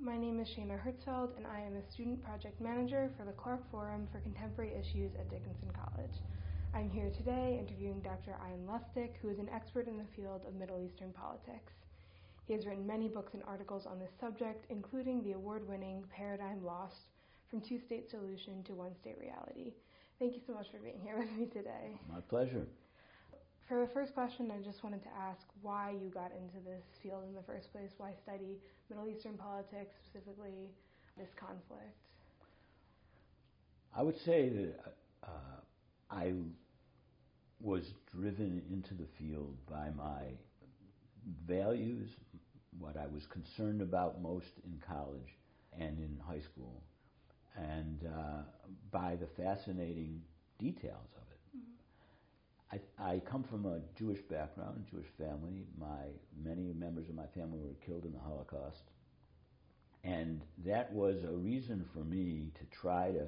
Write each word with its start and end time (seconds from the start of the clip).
My 0.00 0.16
name 0.16 0.40
is 0.40 0.48
Shayna 0.48 0.78
Herzfeld, 0.80 1.36
and 1.36 1.46
I 1.46 1.60
am 1.60 1.76
a 1.76 1.92
student 1.92 2.22
project 2.24 2.60
manager 2.60 3.10
for 3.18 3.24
the 3.24 3.32
Clarke 3.32 3.70
Forum 3.70 4.08
for 4.10 4.20
Contemporary 4.20 4.72
Issues 4.72 5.12
at 5.18 5.28
Dickinson 5.28 5.68
College. 5.74 6.14
I'm 6.74 6.88
here 6.88 7.10
today 7.10 7.58
interviewing 7.60 8.00
Dr. 8.00 8.34
Ian 8.48 8.66
Lustick, 8.66 9.16
who 9.20 9.28
is 9.28 9.38
an 9.38 9.50
expert 9.52 9.86
in 9.86 9.98
the 9.98 10.06
field 10.16 10.42
of 10.48 10.54
Middle 10.54 10.80
Eastern 10.80 11.12
politics. 11.12 11.72
He 12.46 12.54
has 12.54 12.64
written 12.64 12.86
many 12.86 13.08
books 13.08 13.34
and 13.34 13.42
articles 13.46 13.84
on 13.84 13.98
this 13.98 14.12
subject, 14.20 14.64
including 14.70 15.22
the 15.22 15.32
award 15.32 15.68
winning 15.68 16.04
Paradigm 16.14 16.64
Lost 16.64 17.10
From 17.50 17.60
Two 17.60 17.78
State 17.78 18.08
Solution 18.10 18.62
to 18.64 18.74
One 18.74 18.94
State 19.00 19.18
Reality. 19.20 19.74
Thank 20.18 20.34
you 20.34 20.40
so 20.46 20.54
much 20.54 20.70
for 20.70 20.78
being 20.78 21.00
here 21.02 21.18
with 21.18 21.30
me 21.36 21.46
today. 21.46 22.00
My 22.10 22.20
pleasure. 22.20 22.66
For 23.68 23.80
the 23.80 23.86
first 23.94 24.12
question, 24.14 24.50
I 24.50 24.62
just 24.62 24.84
wanted 24.84 25.02
to 25.04 25.08
ask 25.18 25.40
why 25.62 25.92
you 25.92 26.10
got 26.10 26.32
into 26.32 26.62
this 26.64 26.84
field 27.02 27.24
in 27.26 27.34
the 27.34 27.42
first 27.42 27.72
place. 27.72 27.90
Why 27.96 28.12
study 28.22 28.58
Middle 28.90 29.08
Eastern 29.08 29.38
politics, 29.38 29.94
specifically 30.06 30.68
this 31.16 31.30
conflict? 31.38 31.96
I 33.96 34.02
would 34.02 34.18
say 34.24 34.50
that 34.50 34.94
uh, 35.22 35.60
I 36.10 36.32
was 37.60 37.94
driven 38.14 38.62
into 38.70 38.92
the 38.94 39.06
field 39.18 39.56
by 39.70 39.88
my 39.96 40.22
values, 41.46 42.10
what 42.78 42.96
I 42.96 43.06
was 43.06 43.24
concerned 43.26 43.80
about 43.80 44.20
most 44.20 44.50
in 44.64 44.82
college 44.86 45.38
and 45.78 45.98
in 45.98 46.18
high 46.26 46.40
school, 46.40 46.82
and 47.56 48.00
uh, 48.06 48.42
by 48.90 49.16
the 49.16 49.28
fascinating 49.42 50.20
details 50.58 51.08
of 51.16 51.22
it. 51.30 51.56
Mm-hmm. 51.56 51.83
I, 52.74 53.02
I 53.02 53.20
come 53.30 53.44
from 53.44 53.66
a 53.66 53.80
Jewish 53.98 54.20
background, 54.30 54.86
Jewish 54.90 55.06
family. 55.18 55.64
My 55.78 56.06
many 56.42 56.72
members 56.72 57.08
of 57.08 57.14
my 57.14 57.26
family 57.34 57.58
were 57.60 57.74
killed 57.86 58.04
in 58.04 58.12
the 58.12 58.18
Holocaust, 58.18 58.82
and 60.02 60.40
that 60.66 60.92
was 60.92 61.22
a 61.24 61.36
reason 61.36 61.84
for 61.92 62.00
me 62.00 62.50
to 62.58 62.76
try 62.76 63.10
to 63.12 63.26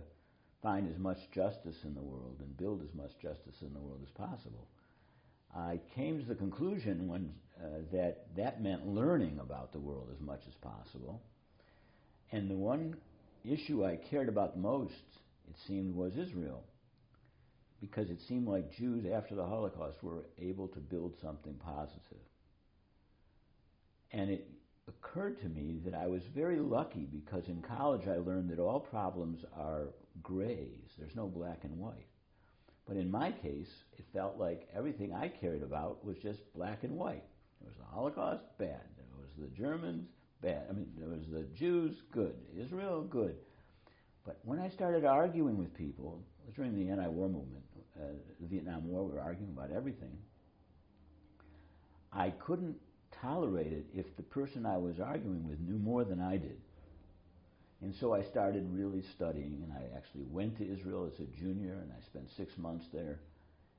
find 0.62 0.90
as 0.90 0.98
much 0.98 1.18
justice 1.32 1.76
in 1.84 1.94
the 1.94 2.02
world 2.02 2.36
and 2.40 2.56
build 2.56 2.82
as 2.82 2.94
much 2.94 3.10
justice 3.22 3.54
in 3.62 3.72
the 3.72 3.80
world 3.80 4.00
as 4.02 4.10
possible. 4.10 4.66
I 5.54 5.80
came 5.94 6.18
to 6.18 6.26
the 6.26 6.34
conclusion 6.34 7.06
when, 7.06 7.32
uh, 7.58 7.82
that 7.92 8.26
that 8.36 8.62
meant 8.62 8.86
learning 8.86 9.38
about 9.40 9.72
the 9.72 9.78
world 9.78 10.08
as 10.12 10.20
much 10.20 10.40
as 10.48 10.54
possible. 10.54 11.22
And 12.32 12.50
the 12.50 12.56
one 12.56 12.96
issue 13.44 13.84
I 13.84 13.96
cared 13.96 14.28
about 14.28 14.58
most, 14.58 14.92
it 15.48 15.56
seemed, 15.68 15.94
was 15.94 16.16
Israel 16.16 16.64
because 17.80 18.10
it 18.10 18.20
seemed 18.20 18.48
like 18.48 18.72
Jews 18.72 19.04
after 19.12 19.34
the 19.34 19.44
Holocaust 19.44 20.02
were 20.02 20.24
able 20.38 20.68
to 20.68 20.80
build 20.80 21.14
something 21.20 21.54
positive. 21.54 22.24
And 24.12 24.30
it 24.30 24.48
occurred 24.88 25.40
to 25.40 25.48
me 25.48 25.80
that 25.84 25.94
I 25.94 26.06
was 26.06 26.22
very 26.34 26.58
lucky 26.58 27.06
because 27.10 27.48
in 27.48 27.62
college 27.62 28.06
I 28.06 28.16
learned 28.16 28.50
that 28.50 28.58
all 28.58 28.80
problems 28.80 29.44
are 29.56 29.88
grays, 30.22 30.90
there's 30.98 31.16
no 31.16 31.26
black 31.26 31.64
and 31.64 31.78
white. 31.78 32.06
But 32.86 32.96
in 32.96 33.10
my 33.10 33.32
case, 33.32 33.70
it 33.98 34.04
felt 34.12 34.38
like 34.38 34.68
everything 34.74 35.12
I 35.12 35.28
cared 35.28 35.62
about 35.62 36.04
was 36.04 36.16
just 36.18 36.38
black 36.54 36.84
and 36.84 36.96
white. 36.96 37.24
There 37.60 37.68
was 37.68 37.76
the 37.78 37.84
Holocaust, 37.84 38.44
bad. 38.58 38.80
There 38.96 39.06
was 39.18 39.30
the 39.38 39.56
Germans, 39.56 40.06
bad. 40.40 40.66
I 40.70 40.72
mean, 40.72 40.92
there 40.96 41.08
was 41.08 41.26
the 41.32 41.42
Jews, 41.58 41.96
good. 42.12 42.34
Israel, 42.56 43.02
good. 43.02 43.34
But 44.24 44.38
when 44.44 44.60
I 44.60 44.68
started 44.68 45.04
arguing 45.04 45.58
with 45.58 45.74
people, 45.74 46.22
during 46.54 46.74
the 46.74 46.90
anti-war 46.90 47.28
movement, 47.28 47.64
uh, 47.98 48.04
the 48.40 48.46
Vietnam 48.46 48.88
War, 48.88 49.04
we 49.04 49.12
were 49.14 49.20
arguing 49.20 49.52
about 49.56 49.70
everything. 49.70 50.16
I 52.12 52.30
couldn't 52.30 52.76
tolerate 53.20 53.72
it 53.72 53.86
if 53.94 54.06
the 54.16 54.22
person 54.22 54.66
I 54.66 54.76
was 54.76 55.00
arguing 55.00 55.48
with 55.48 55.60
knew 55.60 55.78
more 55.78 56.04
than 56.04 56.20
I 56.20 56.36
did. 56.36 56.58
And 57.82 57.94
so 58.00 58.14
I 58.14 58.22
started 58.24 58.66
really 58.70 59.02
studying, 59.14 59.62
and 59.62 59.72
I 59.72 59.96
actually 59.96 60.24
went 60.30 60.56
to 60.58 60.72
Israel 60.72 61.10
as 61.12 61.20
a 61.20 61.26
junior, 61.38 61.74
and 61.74 61.92
I 61.92 62.04
spent 62.06 62.28
six 62.36 62.56
months 62.56 62.86
there. 62.92 63.20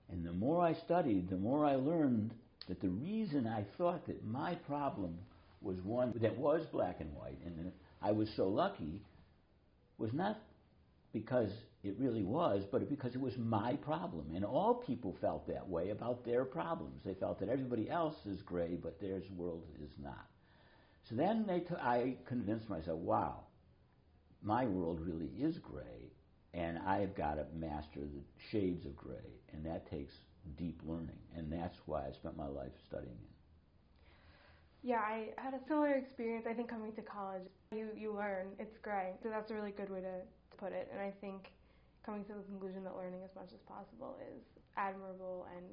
And 0.10 0.26
the 0.26 0.34
more 0.34 0.64
I 0.64 0.74
studied, 0.74 1.30
the 1.30 1.38
more 1.38 1.66
I 1.66 1.76
learned 1.76 2.32
that 2.68 2.82
the 2.82 2.90
reason 2.90 3.48
I 3.48 3.66
thought 3.78 4.06
that 4.08 4.26
my 4.26 4.56
problem 4.68 5.18
was 5.62 5.78
one 5.82 6.14
that 6.22 6.38
was 6.38 6.66
black 6.72 6.98
and 7.00 7.14
white, 7.16 7.40
and 7.46 7.72
I 8.02 8.12
was 8.12 8.30
so 8.36 8.48
lucky 8.48 9.02
was 9.98 10.14
not 10.14 10.40
because 11.20 11.52
it 11.84 11.96
really 11.98 12.24
was, 12.24 12.66
but 12.72 12.88
because 12.90 13.16
it 13.16 13.22
was 13.22 13.38
my 13.38 13.76
problem. 13.78 14.26
And 14.36 14.46
all 14.46 14.74
people 14.76 15.16
felt 15.22 15.48
that 15.48 15.68
way 15.68 15.90
about 15.90 16.24
their 16.24 16.46
problems. 16.46 17.02
They 17.04 17.14
felt 17.16 17.40
that 17.40 17.50
everybody 17.50 17.90
else 17.90 18.26
is 18.26 18.42
gray, 18.42 18.76
but 18.82 19.00
their 19.00 19.22
world 19.36 19.64
is 19.84 19.92
not. 20.02 20.28
So 21.04 21.16
then 21.16 21.46
t- 21.48 21.76
I 21.82 22.18
convinced 22.26 22.70
myself, 22.70 23.00
wow, 23.00 23.46
my 24.42 24.66
world 24.66 25.00
really 25.02 25.32
is 25.38 25.58
gray, 25.60 26.12
and 26.54 26.78
I've 26.80 27.16
got 27.16 27.36
to 27.36 27.46
master 27.56 28.02
the 28.02 28.24
shades 28.52 28.86
of 28.86 28.96
gray, 28.96 29.42
and 29.54 29.66
that 29.66 29.90
takes 29.90 30.14
deep 30.58 30.82
learning. 30.86 31.20
And 31.36 31.52
that's 31.52 31.78
why 31.86 32.06
I 32.08 32.12
spent 32.12 32.38
my 32.38 32.48
life 32.48 32.74
studying 32.88 33.18
it. 33.24 33.36
Yeah, 34.84 35.00
I 35.00 35.30
had 35.38 35.54
a 35.54 35.60
similar 35.68 35.96
experience. 35.96 36.46
I 36.50 36.54
think 36.54 36.70
coming 36.70 36.94
to 36.94 37.02
college, 37.02 37.44
you 37.72 37.90
you 37.96 38.14
learn. 38.14 38.48
It's 38.60 38.78
gray, 38.78 39.14
So 39.24 39.30
that's 39.30 39.52
a 39.52 39.56
really 39.56 39.72
good 39.72 39.90
way 39.90 40.02
to 40.02 40.22
put 40.58 40.72
it. 40.74 40.90
And 40.92 41.02
I 41.02 41.14
think 41.22 41.52
coming 42.06 42.24
to 42.26 42.34
the 42.34 42.44
conclusion 42.44 42.84
that 42.84 42.96
learning 42.96 43.22
as 43.24 43.36
much 43.36 43.50
as 43.54 43.60
possible 43.68 44.18
is 44.22 44.42
admirable 44.76 45.48
and 45.56 45.66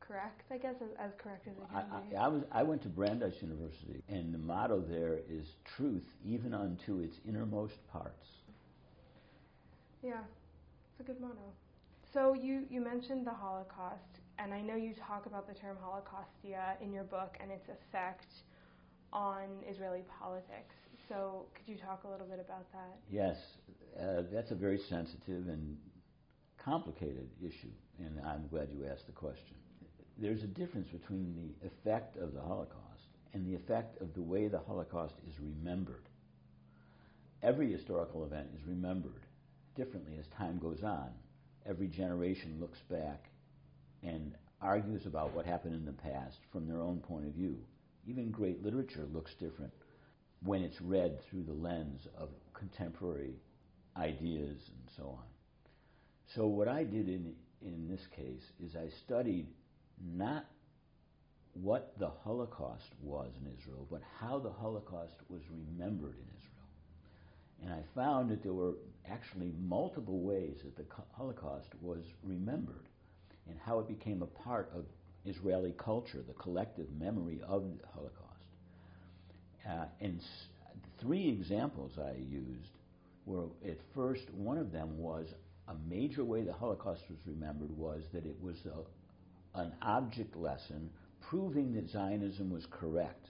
correct. 0.00 0.42
I 0.50 0.58
guess 0.58 0.74
as, 0.82 0.90
as 0.98 1.12
correct 1.18 1.46
as 1.46 1.54
it 1.54 1.68
can 1.70 1.84
I, 1.92 2.00
be. 2.10 2.16
I, 2.16 2.24
I 2.24 2.28
was 2.28 2.42
I 2.52 2.62
went 2.62 2.82
to 2.82 2.88
Brandeis 2.88 3.34
University, 3.40 4.02
and 4.08 4.34
the 4.34 4.38
motto 4.38 4.80
there 4.80 5.18
is 5.30 5.46
truth, 5.76 6.04
even 6.24 6.52
unto 6.54 7.00
its 7.00 7.16
innermost 7.26 7.76
parts. 7.90 8.26
Yeah, 10.02 10.20
it's 10.90 11.00
a 11.00 11.04
good 11.04 11.20
motto. 11.20 11.52
So 12.12 12.34
you, 12.34 12.64
you 12.68 12.82
mentioned 12.82 13.26
the 13.26 13.32
Holocaust, 13.32 14.20
and 14.38 14.52
I 14.52 14.60
know 14.60 14.74
you 14.74 14.92
talk 14.94 15.26
about 15.26 15.48
the 15.48 15.54
term 15.54 15.76
Holocaustia 15.82 16.76
in 16.82 16.92
your 16.92 17.04
book 17.04 17.38
and 17.40 17.50
its 17.50 17.68
effect 17.68 18.26
on 19.12 19.44
Israeli 19.68 20.02
politics. 20.20 20.74
So 21.12 21.44
could 21.54 21.68
you 21.70 21.76
talk 21.76 22.04
a 22.04 22.08
little 22.08 22.26
bit 22.26 22.40
about 22.40 22.72
that? 22.72 22.96
Yes, 23.10 23.36
uh, 24.00 24.22
that's 24.32 24.50
a 24.50 24.54
very 24.54 24.80
sensitive 24.88 25.46
and 25.46 25.76
complicated 26.64 27.28
issue, 27.38 27.72
and 27.98 28.18
I'm 28.26 28.48
glad 28.48 28.68
you 28.72 28.86
asked 28.90 29.06
the 29.06 29.12
question. 29.12 29.56
There's 30.16 30.42
a 30.42 30.46
difference 30.46 30.88
between 30.88 31.34
the 31.36 31.66
effect 31.66 32.16
of 32.16 32.32
the 32.32 32.40
Holocaust 32.40 32.78
and 33.34 33.46
the 33.46 33.54
effect 33.54 34.00
of 34.00 34.14
the 34.14 34.22
way 34.22 34.48
the 34.48 34.60
Holocaust 34.60 35.14
is 35.28 35.34
remembered. 35.38 36.08
Every 37.42 37.70
historical 37.70 38.24
event 38.24 38.48
is 38.56 38.66
remembered 38.66 39.26
differently 39.76 40.16
as 40.18 40.26
time 40.38 40.58
goes 40.58 40.82
on 40.82 41.10
every 41.66 41.88
generation 41.88 42.56
looks 42.60 42.80
back 42.90 43.30
and 44.02 44.34
argues 44.60 45.06
about 45.06 45.32
what 45.34 45.46
happened 45.46 45.74
in 45.74 45.84
the 45.84 45.92
past 45.92 46.38
from 46.50 46.66
their 46.66 46.80
own 46.80 46.98
point 46.98 47.26
of 47.26 47.32
view. 47.32 47.56
Even 48.06 48.30
great 48.30 48.64
literature 48.64 49.06
looks 49.12 49.32
different 49.38 49.72
when 50.44 50.62
it's 50.62 50.80
read 50.80 51.18
through 51.22 51.44
the 51.44 51.52
lens 51.52 52.06
of 52.16 52.28
contemporary 52.54 53.34
ideas 53.96 54.58
and 54.68 54.90
so 54.96 55.04
on. 55.04 55.24
So, 56.34 56.46
what 56.46 56.68
I 56.68 56.84
did 56.84 57.08
in, 57.08 57.34
in 57.60 57.88
this 57.88 58.06
case 58.16 58.42
is 58.64 58.74
I 58.74 58.88
studied 59.04 59.46
not 60.14 60.46
what 61.54 61.92
the 61.98 62.08
Holocaust 62.08 62.88
was 63.02 63.30
in 63.40 63.52
Israel, 63.52 63.86
but 63.90 64.00
how 64.18 64.38
the 64.38 64.50
Holocaust 64.50 65.16
was 65.28 65.42
remembered 65.50 66.14
in 66.14 66.26
Israel. 66.38 66.52
And 67.62 67.72
I 67.72 67.82
found 67.94 68.30
that 68.30 68.42
there 68.42 68.54
were 68.54 68.74
actually 69.10 69.52
multiple 69.60 70.20
ways 70.20 70.58
that 70.64 70.76
the 70.76 70.86
Holocaust 71.12 71.68
was 71.80 72.02
remembered 72.22 72.88
and 73.48 73.58
how 73.58 73.78
it 73.80 73.88
became 73.88 74.22
a 74.22 74.26
part 74.26 74.70
of 74.74 74.86
Israeli 75.24 75.74
culture, 75.76 76.24
the 76.26 76.32
collective 76.34 76.86
memory 76.98 77.40
of 77.46 77.62
the 77.62 77.86
Holocaust. 77.94 78.21
Uh, 79.68 79.84
and 80.00 80.18
s- 80.18 80.46
three 81.00 81.28
examples 81.28 81.92
I 81.98 82.16
used 82.18 82.70
were 83.26 83.46
at 83.66 83.78
first, 83.94 84.22
one 84.34 84.58
of 84.58 84.72
them 84.72 84.98
was 84.98 85.26
a 85.68 85.74
major 85.88 86.24
way 86.24 86.42
the 86.42 86.52
Holocaust 86.52 87.02
was 87.08 87.18
remembered 87.26 87.70
was 87.76 88.02
that 88.12 88.26
it 88.26 88.36
was 88.42 88.56
a, 88.66 89.60
an 89.60 89.72
object 89.82 90.36
lesson 90.36 90.90
proving 91.28 91.74
that 91.74 91.88
Zionism 91.90 92.50
was 92.50 92.66
correct 92.70 93.26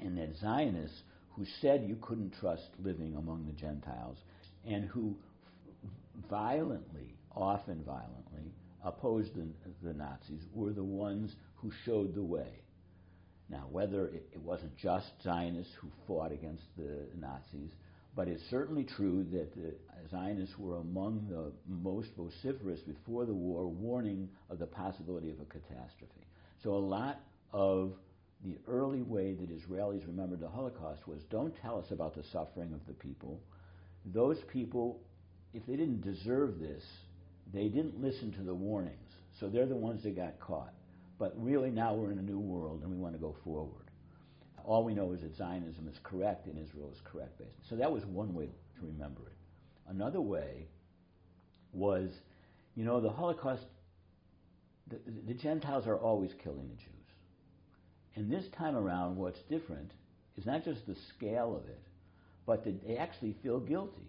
and 0.00 0.18
that 0.18 0.36
Zionists 0.40 1.02
who 1.38 1.44
said 1.60 1.84
you 1.86 1.96
couldn't 2.00 2.34
trust 2.40 2.68
living 2.82 3.14
among 3.14 3.46
the 3.46 3.52
Gentiles, 3.52 4.16
and 4.66 4.84
who 4.86 5.14
violently, 6.28 7.14
often 7.36 7.82
violently, 7.84 8.52
opposed 8.84 9.34
the, 9.36 9.46
the 9.84 9.94
Nazis 9.94 10.42
were 10.52 10.72
the 10.72 10.82
ones 10.82 11.36
who 11.56 11.70
showed 11.84 12.14
the 12.14 12.22
way. 12.22 12.48
Now, 13.50 13.66
whether 13.70 14.06
it, 14.08 14.28
it 14.32 14.42
wasn't 14.42 14.76
just 14.76 15.06
Zionists 15.22 15.72
who 15.80 15.88
fought 16.06 16.32
against 16.32 16.64
the 16.76 17.06
Nazis, 17.18 17.70
but 18.14 18.28
it's 18.28 18.42
certainly 18.50 18.84
true 18.84 19.24
that 19.32 19.54
the 19.54 19.74
Zionists 20.10 20.58
were 20.58 20.78
among 20.78 21.26
the 21.30 21.52
most 21.66 22.08
vociferous 22.16 22.80
before 22.80 23.24
the 23.26 23.34
war, 23.34 23.68
warning 23.68 24.28
of 24.50 24.58
the 24.58 24.66
possibility 24.66 25.30
of 25.30 25.40
a 25.40 25.44
catastrophe. 25.44 26.26
So 26.62 26.74
a 26.74 26.76
lot 26.76 27.20
of 27.52 27.92
the 28.44 28.56
early 28.68 29.02
way 29.02 29.34
that 29.34 29.50
Israelis 29.50 30.06
remembered 30.06 30.40
the 30.40 30.48
Holocaust 30.48 31.06
was 31.06 31.22
don't 31.30 31.54
tell 31.62 31.78
us 31.78 31.86
about 31.90 32.14
the 32.14 32.22
suffering 32.32 32.72
of 32.72 32.80
the 32.86 32.92
people. 32.92 33.40
Those 34.06 34.38
people, 34.52 35.00
if 35.54 35.66
they 35.66 35.76
didn't 35.76 36.02
deserve 36.02 36.58
this, 36.58 36.82
they 37.52 37.68
didn't 37.68 38.00
listen 38.00 38.32
to 38.32 38.42
the 38.42 38.54
warnings. 38.54 38.96
So 39.40 39.48
they're 39.48 39.66
the 39.66 39.76
ones 39.76 40.02
that 40.02 40.16
got 40.16 40.38
caught. 40.40 40.72
But 41.18 41.34
really, 41.36 41.70
now 41.70 41.94
we're 41.94 42.12
in 42.12 42.18
a 42.18 42.22
new 42.22 42.38
world 42.38 42.82
and 42.82 42.90
we 42.90 42.96
want 42.96 43.14
to 43.14 43.20
go 43.20 43.34
forward. 43.44 43.90
All 44.64 44.84
we 44.84 44.94
know 44.94 45.12
is 45.12 45.22
that 45.22 45.36
Zionism 45.36 45.88
is 45.88 45.98
correct 46.02 46.46
and 46.46 46.58
Israel 46.58 46.90
is 46.92 47.00
correct, 47.04 47.38
basically. 47.38 47.64
So 47.68 47.76
that 47.76 47.90
was 47.90 48.04
one 48.04 48.34
way 48.34 48.46
to 48.46 48.86
remember 48.86 49.22
it. 49.26 49.36
Another 49.88 50.20
way 50.20 50.66
was, 51.72 52.10
you 52.76 52.84
know, 52.84 53.00
the 53.00 53.10
Holocaust, 53.10 53.64
the, 54.88 54.98
the 55.26 55.34
Gentiles 55.34 55.86
are 55.86 55.96
always 55.96 56.30
killing 56.44 56.68
the 56.68 56.76
Jews. 56.76 56.94
And 58.14 58.30
this 58.30 58.44
time 58.56 58.76
around, 58.76 59.16
what's 59.16 59.40
different 59.42 59.90
is 60.36 60.46
not 60.46 60.64
just 60.64 60.86
the 60.86 60.96
scale 61.16 61.56
of 61.56 61.68
it, 61.68 61.82
but 62.46 62.64
that 62.64 62.86
they 62.86 62.96
actually 62.96 63.34
feel 63.42 63.58
guilty. 63.58 64.08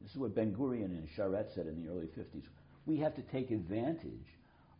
This 0.00 0.12
is 0.12 0.16
what 0.16 0.34
Ben 0.34 0.52
Gurion 0.52 0.86
and 0.86 1.08
Sharett 1.16 1.54
said 1.54 1.66
in 1.66 1.82
the 1.82 1.90
early 1.90 2.06
50s. 2.06 2.44
We 2.86 2.98
have 2.98 3.14
to 3.16 3.22
take 3.22 3.50
advantage 3.50 4.26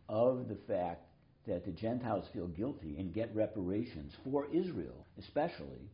of 0.07 0.47
the 0.47 0.57
fact 0.67 1.08
that 1.47 1.65
the 1.65 1.71
Gentiles 1.71 2.25
feel 2.33 2.47
guilty 2.47 2.97
and 2.97 3.13
get 3.13 3.33
reparations 3.35 4.13
for 4.23 4.47
Israel, 4.53 5.05
especially, 5.17 5.89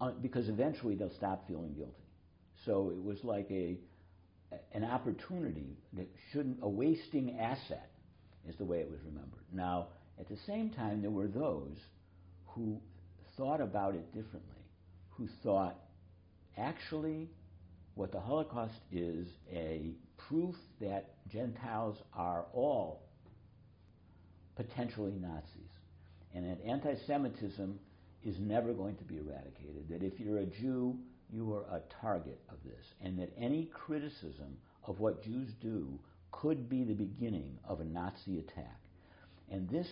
uh, 0.00 0.10
because 0.22 0.48
eventually 0.48 0.94
they'll 0.94 1.14
stop 1.16 1.46
feeling 1.46 1.74
guilty. 1.74 1.92
So 2.64 2.90
it 2.90 3.02
was 3.02 3.18
like 3.24 3.50
a 3.50 3.76
an 4.72 4.82
opportunity 4.82 5.76
that 5.92 6.08
shouldn't 6.32 6.58
a 6.62 6.68
wasting 6.68 7.38
asset 7.38 7.90
is 8.48 8.56
the 8.56 8.64
way 8.64 8.78
it 8.78 8.90
was 8.90 8.98
remembered. 9.04 9.44
Now, 9.52 9.88
at 10.18 10.28
the 10.28 10.38
same 10.46 10.70
time, 10.70 11.02
there 11.02 11.10
were 11.10 11.28
those 11.28 11.76
who 12.46 12.80
thought 13.36 13.60
about 13.60 13.94
it 13.94 14.06
differently, 14.14 14.64
who 15.10 15.28
thought 15.42 15.78
actually 16.56 17.28
what 17.94 18.10
the 18.10 18.20
Holocaust 18.20 18.74
is 18.90 19.26
a 19.52 19.92
proof 20.28 20.54
that 20.80 21.10
Gentiles 21.28 21.96
are 22.14 22.46
all 22.52 23.07
potentially 24.58 25.12
Nazis, 25.12 25.70
and 26.34 26.44
that 26.44 26.58
anti 26.66 26.94
Semitism 27.06 27.78
is 28.24 28.34
never 28.40 28.72
going 28.72 28.96
to 28.96 29.04
be 29.04 29.18
eradicated, 29.18 29.88
that 29.88 30.02
if 30.02 30.18
you're 30.18 30.38
a 30.38 30.46
Jew, 30.46 30.96
you 31.32 31.54
are 31.54 31.62
a 31.76 31.80
target 32.02 32.40
of 32.50 32.56
this, 32.64 32.84
and 33.00 33.16
that 33.18 33.32
any 33.38 33.70
criticism 33.72 34.56
of 34.84 34.98
what 34.98 35.22
Jews 35.22 35.48
do 35.62 35.98
could 36.32 36.68
be 36.68 36.82
the 36.82 36.94
beginning 36.94 37.56
of 37.66 37.80
a 37.80 37.84
Nazi 37.84 38.40
attack. 38.40 38.80
And 39.50 39.68
this, 39.70 39.86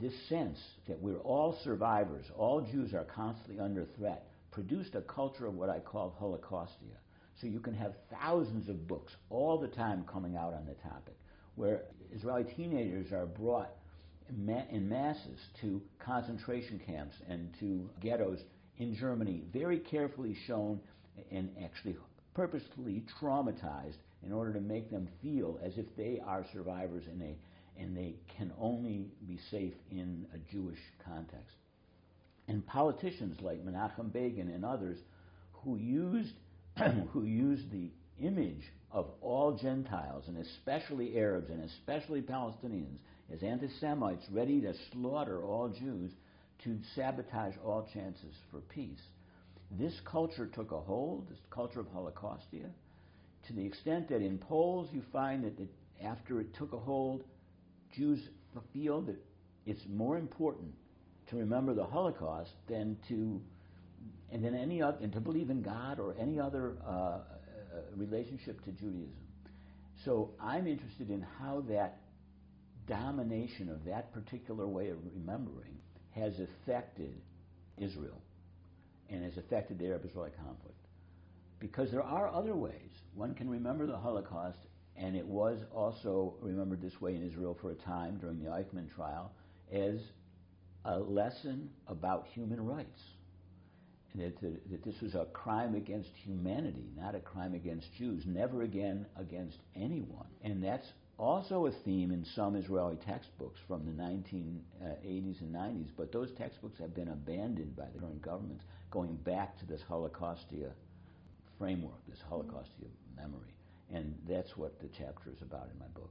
this 0.00 0.12
sense 0.28 0.58
that 0.86 1.00
we're 1.00 1.18
all 1.20 1.58
survivors, 1.64 2.26
all 2.36 2.60
Jews 2.60 2.92
are 2.92 3.04
constantly 3.04 3.58
under 3.58 3.86
threat, 3.96 4.26
produced 4.50 4.94
a 4.94 5.00
culture 5.00 5.46
of 5.46 5.54
what 5.54 5.70
I 5.70 5.80
call 5.80 6.14
Holocaustia. 6.20 6.98
So 7.40 7.46
you 7.46 7.60
can 7.60 7.74
have 7.74 7.94
thousands 8.12 8.68
of 8.68 8.86
books 8.86 9.12
all 9.30 9.58
the 9.58 9.68
time 9.68 10.04
coming 10.12 10.36
out 10.36 10.52
on 10.52 10.66
the 10.66 10.74
topic 10.74 11.16
where 11.56 11.82
Israeli 12.14 12.44
teenagers 12.44 13.12
are 13.12 13.26
brought 13.26 13.70
in 14.28 14.88
masses 14.88 15.38
to 15.60 15.82
concentration 15.98 16.80
camps 16.86 17.16
and 17.28 17.54
to 17.60 17.88
ghettos 18.00 18.40
in 18.78 18.94
Germany, 18.96 19.42
very 19.52 19.78
carefully 19.78 20.36
shown 20.46 20.80
and 21.30 21.50
actually 21.62 21.96
purposefully 22.34 23.04
traumatized 23.20 23.96
in 24.24 24.32
order 24.32 24.52
to 24.52 24.60
make 24.60 24.90
them 24.90 25.08
feel 25.22 25.58
as 25.62 25.76
if 25.76 25.86
they 25.96 26.20
are 26.26 26.44
survivors 26.52 27.04
and 27.06 27.20
they, 27.20 27.36
and 27.78 27.96
they 27.96 28.14
can 28.36 28.52
only 28.58 29.10
be 29.26 29.38
safe 29.50 29.74
in 29.90 30.26
a 30.34 30.52
Jewish 30.52 30.78
context. 31.04 31.56
And 32.48 32.66
politicians 32.66 33.40
like 33.40 33.64
Menachem 33.64 34.12
Begin 34.12 34.50
and 34.50 34.64
others 34.64 34.98
who 35.52 35.76
used, 35.76 36.34
who 37.12 37.24
used 37.24 37.70
the 37.70 37.90
image 38.22 38.62
of 38.90 39.06
all 39.20 39.58
Gentiles, 39.60 40.24
and 40.28 40.38
especially 40.38 41.18
Arabs 41.18 41.50
and 41.50 41.64
especially 41.64 42.22
Palestinians, 42.22 42.98
as 43.32 43.42
anti 43.42 43.68
Semites 43.80 44.24
ready 44.30 44.60
to 44.60 44.74
slaughter 44.92 45.42
all 45.42 45.68
Jews 45.68 46.12
to 46.62 46.78
sabotage 46.94 47.54
all 47.64 47.88
chances 47.92 48.34
for 48.50 48.60
peace. 48.60 49.00
This 49.78 49.94
culture 50.04 50.46
took 50.46 50.70
a 50.72 50.80
hold, 50.80 51.28
this 51.28 51.38
culture 51.50 51.80
of 51.80 51.86
Holocaustia, 51.86 52.70
to 53.46 53.52
the 53.52 53.64
extent 53.64 54.08
that 54.08 54.22
in 54.22 54.38
polls 54.38 54.88
you 54.92 55.02
find 55.12 55.44
that, 55.44 55.56
that 55.58 55.68
after 56.02 56.40
it 56.40 56.54
took 56.54 56.72
a 56.72 56.78
hold, 56.78 57.24
Jews 57.96 58.20
feel 58.72 59.00
that 59.02 59.16
it's 59.66 59.82
more 59.88 60.18
important 60.18 60.72
to 61.30 61.36
remember 61.36 61.74
the 61.74 61.84
Holocaust 61.84 62.50
than 62.68 62.96
to 63.08 63.40
and 64.30 64.44
then 64.44 64.54
any 64.54 64.82
other, 64.82 64.98
and 65.00 65.12
to 65.12 65.20
believe 65.20 65.50
in 65.50 65.62
God 65.62 66.00
or 66.00 66.16
any 66.18 66.40
other 66.40 66.76
uh, 66.84 67.18
relationship 67.96 68.62
to 68.64 68.70
Judaism. 68.72 69.24
So 70.04 70.30
I'm 70.40 70.66
interested 70.66 71.10
in 71.10 71.24
how 71.38 71.64
that 71.68 72.00
domination 72.88 73.70
of 73.70 73.84
that 73.84 74.12
particular 74.12 74.66
way 74.66 74.90
of 74.90 74.98
remembering 75.14 75.78
has 76.10 76.34
affected 76.38 77.14
Israel 77.78 78.20
and 79.10 79.24
has 79.24 79.36
affected 79.36 79.78
the 79.78 79.86
Arab 79.86 80.04
Israeli 80.04 80.30
conflict. 80.44 80.78
Because 81.60 81.90
there 81.90 82.02
are 82.02 82.28
other 82.28 82.54
ways. 82.54 82.90
One 83.14 83.34
can 83.34 83.48
remember 83.48 83.86
the 83.86 83.96
Holocaust, 83.96 84.58
and 84.96 85.16
it 85.16 85.26
was 85.26 85.58
also 85.74 86.34
remembered 86.40 86.82
this 86.82 87.00
way 87.00 87.14
in 87.14 87.26
Israel 87.26 87.56
for 87.60 87.70
a 87.70 87.74
time 87.74 88.18
during 88.18 88.42
the 88.42 88.50
Eichmann 88.50 88.92
trial 88.94 89.32
as 89.72 89.98
a 90.84 90.98
lesson 90.98 91.70
about 91.88 92.26
human 92.34 92.64
rights 92.64 93.00
that, 94.14 94.40
that, 94.40 94.84
this 94.84 95.00
was 95.00 95.14
a 95.14 95.26
crime 95.32 95.74
against 95.74 96.10
humanity, 96.14 96.86
not 96.96 97.14
a 97.14 97.20
crime 97.20 97.54
against 97.54 97.92
Jews, 97.98 98.22
never 98.26 98.62
again 98.62 99.06
against 99.16 99.58
anyone. 99.74 100.26
And 100.42 100.62
that's 100.62 100.86
also 101.18 101.66
a 101.66 101.72
theme 101.84 102.10
in 102.12 102.24
some 102.24 102.56
Israeli 102.56 102.96
textbooks 103.06 103.60
from 103.66 103.84
the 103.84 103.92
1980s 104.02 105.42
uh, 105.42 105.44
and 105.44 105.54
90s, 105.54 105.90
but 105.96 106.12
those 106.12 106.30
textbooks 106.38 106.78
have 106.78 106.94
been 106.94 107.08
abandoned 107.08 107.76
by 107.76 107.86
the 107.92 107.98
current 107.98 108.22
governments, 108.22 108.64
going 108.90 109.16
back 109.16 109.58
to 109.58 109.66
this 109.66 109.80
Holocaustia 109.88 110.70
framework, 111.58 111.98
this 112.08 112.20
Holocaustia 112.30 112.88
memory. 113.16 113.54
And 113.92 114.14
that's 114.28 114.56
what 114.56 114.80
the 114.80 114.88
chapter 114.96 115.30
is 115.30 115.42
about 115.42 115.68
in 115.72 115.78
my 115.78 115.86
book. 115.94 116.10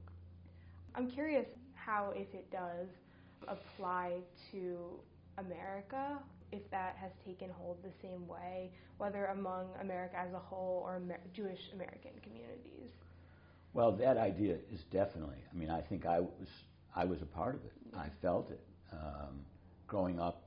I'm 0.95 1.09
curious 1.09 1.47
how, 1.73 2.13
if 2.15 2.33
it 2.33 2.51
does, 2.51 2.87
apply 3.47 4.19
to 4.51 4.77
America 5.37 6.19
if 6.53 6.69
that 6.71 6.95
has 7.01 7.11
taken 7.25 7.49
hold 7.49 7.77
the 7.83 7.91
same 8.01 8.27
way, 8.27 8.71
whether 8.97 9.25
among 9.25 9.65
America 9.81 10.17
as 10.17 10.33
a 10.33 10.39
whole 10.39 10.83
or 10.85 10.97
Amer- 10.97 11.19
Jewish 11.33 11.63
American 11.73 12.11
communities? 12.23 12.91
Well, 13.73 13.91
that 13.93 14.17
idea 14.17 14.55
is 14.71 14.81
definitely. 14.91 15.41
I 15.51 15.57
mean, 15.57 15.69
I 15.69 15.81
think 15.81 16.05
I 16.05 16.19
was 16.19 16.49
I 16.95 17.05
was 17.05 17.21
a 17.21 17.25
part 17.25 17.55
of 17.55 17.61
it. 17.65 17.73
I 17.97 18.07
felt 18.21 18.51
it 18.51 18.61
um, 18.91 19.41
growing 19.87 20.19
up, 20.19 20.43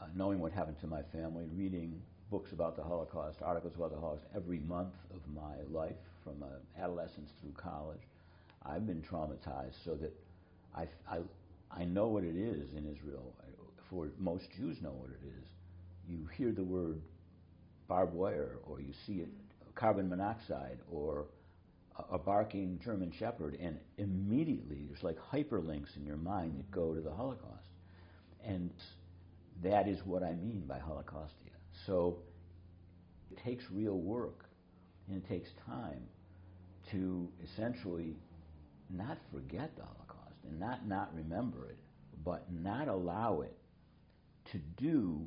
uh, 0.00 0.06
knowing 0.14 0.40
what 0.40 0.52
happened 0.52 0.78
to 0.80 0.86
my 0.86 1.02
family, 1.12 1.44
reading 1.54 2.00
books 2.30 2.52
about 2.52 2.76
the 2.76 2.82
Holocaust, 2.82 3.42
articles 3.42 3.74
about 3.76 3.90
the 3.92 4.00
Holocaust 4.00 4.24
every 4.34 4.60
month 4.60 4.94
of 5.14 5.20
my 5.34 5.56
life, 5.70 5.96
from 6.24 6.42
uh, 6.42 6.46
adolescence 6.82 7.30
through 7.40 7.52
college. 7.52 8.00
I've 8.64 8.86
been 8.86 9.02
traumatized, 9.02 9.84
so 9.84 9.94
that 9.96 10.12
I, 10.74 10.86
I 11.10 11.18
I 11.70 11.84
know 11.84 12.06
what 12.08 12.24
it 12.24 12.36
is 12.36 12.72
in 12.74 12.86
Israel 12.90 13.34
for 13.92 14.08
most 14.18 14.50
Jews 14.56 14.80
know 14.80 14.92
what 14.92 15.10
it 15.10 15.20
is. 15.26 15.46
You 16.08 16.26
hear 16.36 16.50
the 16.50 16.64
word 16.64 17.02
barbed 17.88 18.14
wire, 18.14 18.58
or 18.64 18.80
you 18.80 18.92
see 19.06 19.20
it, 19.20 19.28
carbon 19.74 20.08
monoxide, 20.08 20.78
or 20.90 21.26
a, 21.98 22.14
a 22.14 22.18
barking 22.18 22.80
German 22.82 23.12
shepherd, 23.12 23.56
and 23.60 23.78
immediately 23.98 24.86
there's 24.88 25.02
like 25.02 25.18
hyperlinks 25.18 25.96
in 25.96 26.06
your 26.06 26.16
mind 26.16 26.58
that 26.58 26.70
go 26.70 26.94
to 26.94 27.00
the 27.00 27.12
Holocaust. 27.12 27.66
And 28.44 28.70
that 29.62 29.86
is 29.86 29.98
what 30.04 30.22
I 30.22 30.32
mean 30.32 30.64
by 30.66 30.78
Holocaustia. 30.78 31.52
So 31.86 32.18
it 33.30 33.38
takes 33.44 33.64
real 33.70 33.98
work 33.98 34.46
and 35.08 35.22
it 35.22 35.28
takes 35.28 35.50
time 35.66 36.02
to 36.90 37.28
essentially 37.44 38.16
not 38.90 39.18
forget 39.32 39.76
the 39.76 39.82
Holocaust 39.82 40.36
and 40.48 40.58
not 40.58 40.88
not 40.88 41.14
remember 41.14 41.66
it, 41.68 41.78
but 42.24 42.44
not 42.50 42.88
allow 42.88 43.42
it 43.42 43.56
to 44.50 44.58
do 44.76 45.26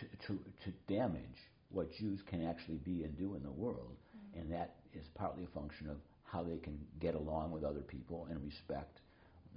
to, 0.00 0.06
to, 0.26 0.38
to 0.64 0.72
damage 0.92 1.38
what 1.70 1.92
Jews 1.92 2.20
can 2.28 2.46
actually 2.46 2.78
be 2.78 3.04
and 3.04 3.16
do 3.16 3.34
in 3.34 3.42
the 3.42 3.50
world. 3.50 3.96
Mm-hmm. 4.16 4.40
And 4.40 4.52
that 4.52 4.76
is 4.92 5.04
partly 5.14 5.44
a 5.44 5.58
function 5.58 5.88
of 5.88 5.96
how 6.24 6.42
they 6.42 6.56
can 6.56 6.78
get 7.00 7.14
along 7.14 7.52
with 7.52 7.64
other 7.64 7.80
people 7.80 8.26
and 8.30 8.42
respect 8.44 9.00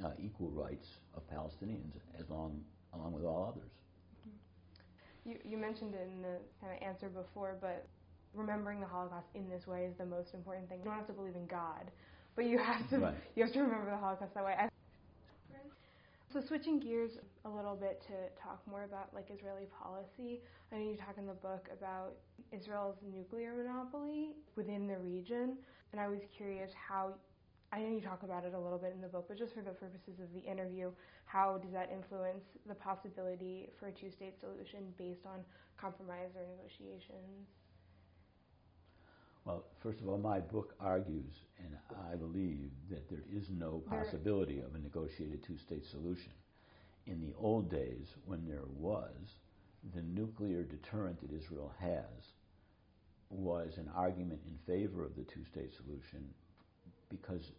uh, 0.03 0.09
equal 0.19 0.49
rights 0.49 0.87
of 1.15 1.23
Palestinians 1.29 1.93
as 2.19 2.29
long, 2.29 2.61
along 2.93 3.13
with 3.13 3.23
all 3.23 3.51
others. 3.51 3.71
Mm-hmm. 4.27 5.29
You, 5.31 5.37
you 5.43 5.57
mentioned 5.57 5.95
it 5.95 6.07
in 6.15 6.21
the 6.21 6.37
kind 6.61 6.73
of 6.75 6.87
answer 6.87 7.09
before, 7.09 7.55
but 7.59 7.87
remembering 8.33 8.79
the 8.79 8.85
Holocaust 8.85 9.27
in 9.33 9.49
this 9.49 9.65
way 9.65 9.85
is 9.85 9.93
the 9.97 10.05
most 10.05 10.33
important 10.33 10.69
thing. 10.69 10.79
You 10.79 10.85
don't 10.85 10.95
have 10.95 11.07
to 11.07 11.13
believe 11.13 11.35
in 11.35 11.47
God, 11.47 11.89
but 12.35 12.45
you 12.45 12.59
have 12.59 12.87
to 12.89 12.99
right. 12.99 13.15
you 13.35 13.43
have 13.43 13.53
to 13.53 13.59
remember 13.59 13.89
the 13.89 13.97
Holocaust 13.97 14.33
that 14.35 14.45
way. 14.45 14.55
So 16.37 16.45
switching 16.45 16.79
gears 16.79 17.17
a 17.45 17.49
little 17.49 17.75
bit 17.75 17.99
to 18.05 18.13
talk 18.39 18.61
more 18.69 18.83
about 18.83 19.11
like 19.11 19.31
Israeli 19.33 19.65
policy, 19.73 20.43
I 20.71 20.75
know 20.75 20.83
you 20.91 20.95
talk 20.95 21.17
in 21.17 21.25
the 21.25 21.33
book 21.33 21.67
about 21.73 22.13
Israel's 22.51 22.97
nuclear 23.11 23.55
monopoly 23.55 24.35
within 24.55 24.85
the 24.85 24.99
region, 24.99 25.57
and 25.91 25.99
I 25.99 26.07
was 26.07 26.19
curious 26.37 26.69
how 26.75 27.15
I 27.71 27.79
know 27.79 27.89
you 27.89 28.01
talk 28.01 28.21
about 28.21 28.45
it 28.45 28.53
a 28.53 28.59
little 28.59 28.77
bit 28.77 28.93
in 28.93 29.01
the 29.01 29.07
book, 29.07 29.25
but 29.27 29.39
just 29.39 29.55
for 29.55 29.63
the 29.63 29.71
purposes 29.71 30.19
of 30.21 30.31
the 30.31 30.47
interview, 30.47 30.91
how 31.25 31.57
does 31.57 31.71
that 31.71 31.89
influence 31.91 32.45
the 32.67 32.75
possibility 32.75 33.69
for 33.79 33.87
a 33.87 33.91
two-state 33.91 34.39
solution 34.39 34.93
based 34.95 35.25
on 35.25 35.39
compromise 35.75 36.37
or 36.37 36.45
negotiations? 36.45 37.49
Well, 39.47 39.63
first 39.81 40.01
of 40.01 40.09
all, 40.09 40.17
my 40.17 40.41
book 40.41 40.75
argues, 40.77 41.33
and 41.57 41.69
I 42.11 42.17
believe, 42.17 42.69
that 42.89 43.09
there 43.09 43.23
is 43.33 43.49
no 43.49 43.81
possibility 43.89 44.59
of 44.59 44.75
a 44.75 44.79
negotiated 44.79 45.41
two 45.41 45.57
state 45.57 45.85
solution. 45.85 46.33
In 47.05 47.21
the 47.21 47.33
old 47.39 47.71
days, 47.71 48.13
when 48.25 48.45
there 48.45 48.65
was, 48.77 49.13
the 49.95 50.01
nuclear 50.01 50.63
deterrent 50.63 51.21
that 51.21 51.31
Israel 51.31 51.71
has 51.79 52.33
was 53.29 53.77
an 53.77 53.89
argument 53.95 54.41
in 54.45 54.57
favor 54.67 55.05
of 55.05 55.15
the 55.15 55.23
two 55.23 55.45
state 55.45 55.71
solution 55.73 56.27
because 57.09 57.53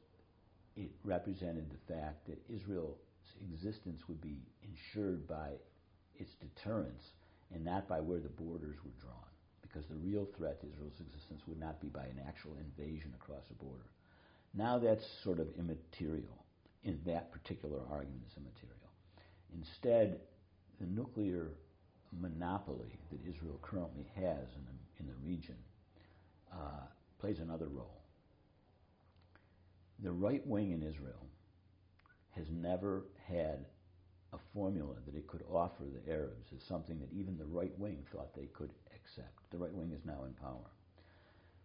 it 0.76 0.90
represented 1.04 1.70
the 1.70 1.94
fact 1.94 2.26
that 2.26 2.38
Israel's 2.54 2.98
existence 3.50 4.02
would 4.08 4.20
be 4.20 4.42
ensured 4.62 5.26
by 5.26 5.52
its 6.16 6.34
deterrence 6.34 7.12
and 7.54 7.64
not 7.64 7.88
by 7.88 7.98
where 7.98 8.20
the 8.20 8.28
borders 8.28 8.76
were 8.84 9.00
drawn 9.00 9.27
because 9.68 9.86
the 9.88 9.96
real 9.96 10.26
threat 10.36 10.60
to 10.60 10.66
Israel's 10.66 11.00
existence 11.00 11.42
would 11.46 11.60
not 11.60 11.80
be 11.80 11.88
by 11.88 12.04
an 12.04 12.20
actual 12.26 12.56
invasion 12.58 13.12
across 13.14 13.44
a 13.50 13.62
border. 13.62 13.84
Now 14.54 14.78
that's 14.78 15.04
sort 15.22 15.38
of 15.38 15.48
immaterial. 15.58 16.44
In 16.84 16.98
that 17.06 17.32
particular 17.32 17.80
argument, 17.90 18.22
is 18.30 18.36
immaterial. 18.36 18.90
Instead, 19.54 20.20
the 20.80 20.86
nuclear 20.86 21.50
monopoly 22.18 22.98
that 23.10 23.20
Israel 23.28 23.58
currently 23.62 24.06
has 24.14 24.46
in 24.56 24.64
the, 24.64 25.00
in 25.00 25.06
the 25.06 25.28
region 25.28 25.56
uh, 26.52 26.86
plays 27.20 27.38
another 27.40 27.66
role. 27.66 28.00
The 30.02 30.12
right 30.12 30.46
wing 30.46 30.72
in 30.72 30.82
Israel 30.82 31.26
has 32.36 32.46
never 32.50 33.04
had 33.26 33.66
a 34.32 34.38
formula 34.54 34.94
that 35.06 35.16
it 35.16 35.26
could 35.26 35.42
offer 35.50 35.82
the 35.82 36.12
Arabs 36.12 36.46
as 36.54 36.62
something 36.68 36.98
that 37.00 37.12
even 37.12 37.36
the 37.36 37.46
right 37.46 37.76
wing 37.78 38.04
thought 38.12 38.34
they 38.34 38.48
could 38.52 38.70
accept. 39.08 39.50
The 39.50 39.58
right 39.58 39.72
wing 39.72 39.92
is 39.92 40.04
now 40.04 40.24
in 40.26 40.34
power. 40.34 40.70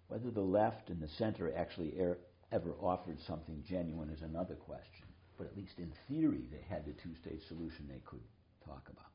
Whether 0.07 0.31
the 0.31 0.41
left 0.41 0.89
and 0.89 1.01
the 1.01 1.07
center 1.07 1.53
actually 1.55 1.93
er- 1.99 2.19
ever 2.51 2.71
offered 2.81 3.17
something 3.21 3.63
genuine 3.67 4.09
is 4.09 4.21
another 4.21 4.55
question. 4.55 5.07
But 5.37 5.47
at 5.47 5.57
least 5.57 5.79
in 5.79 5.91
theory, 6.07 6.47
they 6.51 6.63
had 6.69 6.85
the 6.85 6.93
two 6.93 7.15
state 7.15 7.41
solution 7.47 7.87
they 7.87 8.01
could 8.05 8.21
talk 8.65 8.87
about. 8.89 9.11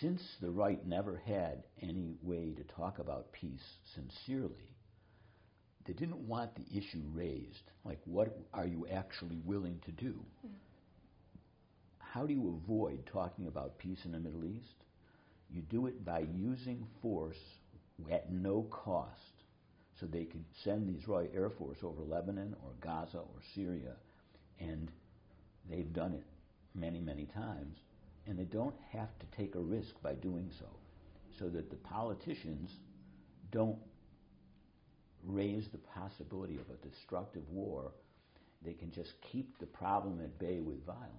Since 0.00 0.20
the 0.40 0.50
right 0.50 0.84
never 0.86 1.20
had 1.24 1.64
any 1.80 2.16
way 2.22 2.54
to 2.56 2.64
talk 2.74 2.98
about 2.98 3.32
peace 3.32 3.62
sincerely, 3.94 4.74
they 5.86 5.92
didn't 5.92 6.26
want 6.26 6.54
the 6.54 6.76
issue 6.76 7.02
raised. 7.12 7.70
Like, 7.84 8.00
what 8.04 8.36
are 8.52 8.66
you 8.66 8.86
actually 8.90 9.38
willing 9.44 9.80
to 9.84 9.92
do? 9.92 10.14
Mm. 10.44 10.50
How 11.98 12.26
do 12.26 12.32
you 12.32 12.60
avoid 12.64 13.06
talking 13.12 13.46
about 13.46 13.78
peace 13.78 13.98
in 14.04 14.12
the 14.12 14.18
Middle 14.18 14.44
East? 14.44 14.84
You 15.50 15.62
do 15.62 15.86
it 15.86 16.04
by 16.04 16.26
using 16.34 16.86
force 17.00 17.40
at 18.10 18.32
no 18.32 18.62
cost. 18.70 19.20
So 20.00 20.06
they 20.06 20.24
could 20.24 20.44
send 20.64 20.88
the 20.88 20.98
Israeli 20.98 21.28
Air 21.34 21.50
Force 21.50 21.78
over 21.82 22.02
Lebanon 22.02 22.56
or 22.64 22.72
Gaza 22.80 23.18
or 23.18 23.40
Syria, 23.54 23.94
and 24.58 24.90
they've 25.70 25.92
done 25.92 26.14
it 26.14 26.24
many, 26.74 27.00
many 27.00 27.26
times, 27.26 27.78
and 28.26 28.36
they 28.36 28.44
don't 28.44 28.74
have 28.92 29.10
to 29.20 29.36
take 29.36 29.54
a 29.54 29.60
risk 29.60 29.94
by 30.02 30.14
doing 30.14 30.50
so, 30.58 30.66
so 31.38 31.48
that 31.48 31.70
the 31.70 31.76
politicians 31.76 32.70
don't 33.52 33.78
raise 35.22 35.68
the 35.68 35.78
possibility 35.78 36.56
of 36.56 36.68
a 36.70 36.88
destructive 36.88 37.48
war. 37.50 37.92
They 38.64 38.72
can 38.72 38.90
just 38.90 39.12
keep 39.30 39.58
the 39.58 39.66
problem 39.66 40.20
at 40.20 40.38
bay 40.38 40.58
with 40.58 40.84
violence 40.84 41.10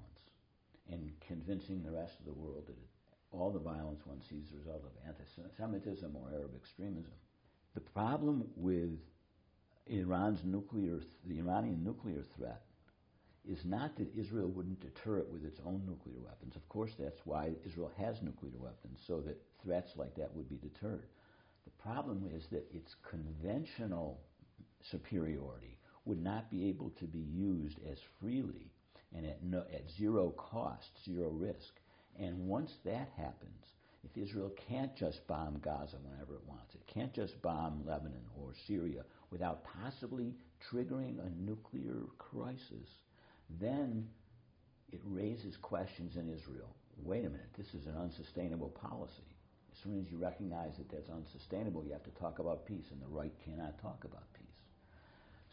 and 0.92 1.12
convincing 1.28 1.82
the 1.82 1.92
rest 1.92 2.14
of 2.20 2.26
the 2.26 2.40
world 2.40 2.64
that 2.68 2.74
it 2.74 2.90
all 3.40 3.52
the 3.52 3.60
violence 3.60 4.02
one 4.06 4.22
sees 4.22 4.46
as 4.48 4.54
a 4.54 4.58
result 4.60 4.84
of 4.84 5.08
anti-Semitism 5.08 6.16
or 6.16 6.32
Arab 6.34 6.52
extremism. 6.56 7.12
The 7.74 7.82
problem 7.82 8.46
with 8.56 9.00
Iran's 9.88 10.44
nuclear, 10.44 11.00
the 11.28 11.40
Iranian 11.40 11.84
nuclear 11.84 12.24
threat, 12.38 12.62
is 13.48 13.64
not 13.64 13.96
that 13.98 14.16
Israel 14.18 14.48
wouldn't 14.48 14.82
deter 14.82 15.20
it 15.20 15.28
with 15.32 15.46
its 15.46 15.60
own 15.66 15.84
nuclear 15.86 16.20
weapons. 16.20 16.56
Of 16.56 16.68
course, 16.70 16.92
that's 16.98 17.20
why 17.26 17.52
Israel 17.66 17.92
has 17.98 18.22
nuclear 18.22 18.58
weapons, 18.58 19.00
so 19.06 19.22
that 19.22 19.40
threats 19.64 19.92
like 19.96 20.16
that 20.16 20.34
would 20.36 20.50
be 20.50 20.58
deterred. 20.58 21.10
The 21.66 21.84
problem 21.84 22.24
is 22.34 22.48
that 22.52 22.66
its 22.74 22.96
conventional 23.08 24.20
superiority 24.92 25.78
would 26.06 26.24
not 26.24 26.50
be 26.50 26.70
able 26.70 26.92
to 26.92 27.06
be 27.06 27.20
used 27.20 27.78
as 27.92 27.98
freely 28.20 28.72
and 29.16 29.26
at, 29.26 29.44
no, 29.44 29.60
at 29.74 29.90
zero 29.98 30.32
cost, 30.32 30.90
zero 31.04 31.30
risk 31.30 31.74
and 32.20 32.48
once 32.48 32.72
that 32.86 33.10
happens, 33.18 33.66
if 34.04 34.18
Israel 34.18 34.52
can't 34.70 34.96
just 34.96 35.26
bomb 35.28 35.60
Gaza 35.60 35.98
whenever 36.04 36.36
it 36.36 36.48
wants, 36.48 36.76
it 36.76 36.86
can't 36.88 37.14
just 37.14 37.42
bomb 37.42 37.84
Lebanon 37.86 38.26
or 38.40 38.54
Syria 38.68 39.04
without 39.32 39.64
possibly 39.64 40.34
triggering 40.72 41.18
a 41.20 41.30
nuclear 41.42 42.04
crisis, 42.18 42.90
then 43.60 44.08
it 44.92 45.02
raises 45.04 45.58
questions 45.58 46.16
in 46.16 46.30
Israel. 46.30 46.76
Wait 47.04 47.26
a 47.26 47.30
minute, 47.30 47.50
this 47.58 47.74
is 47.74 47.88
an 47.88 47.98
unsustainable 47.98 48.70
policy. 48.70 49.36
As 49.74 49.84
soon 49.84 50.00
as 50.00 50.10
you 50.10 50.18
recognize 50.18 50.78
that 50.78 50.90
that's 50.90 51.10
unsustainable, 51.10 51.84
you 51.84 51.92
have 51.92 52.04
to 52.04 52.20
talk 52.22 52.40
about 52.40 52.66
peace, 52.66 52.86
and 52.92 53.02
the 53.02 53.08
right 53.08 53.34
cannot 53.44 53.78
talk 53.82 54.06
about 54.06 54.32
peace. 54.34 54.46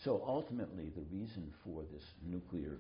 So 0.05 0.23
ultimately, 0.25 0.91
the 0.95 1.03
reason 1.11 1.53
for 1.65 1.83
this 1.93 2.05
nuclear 2.25 2.79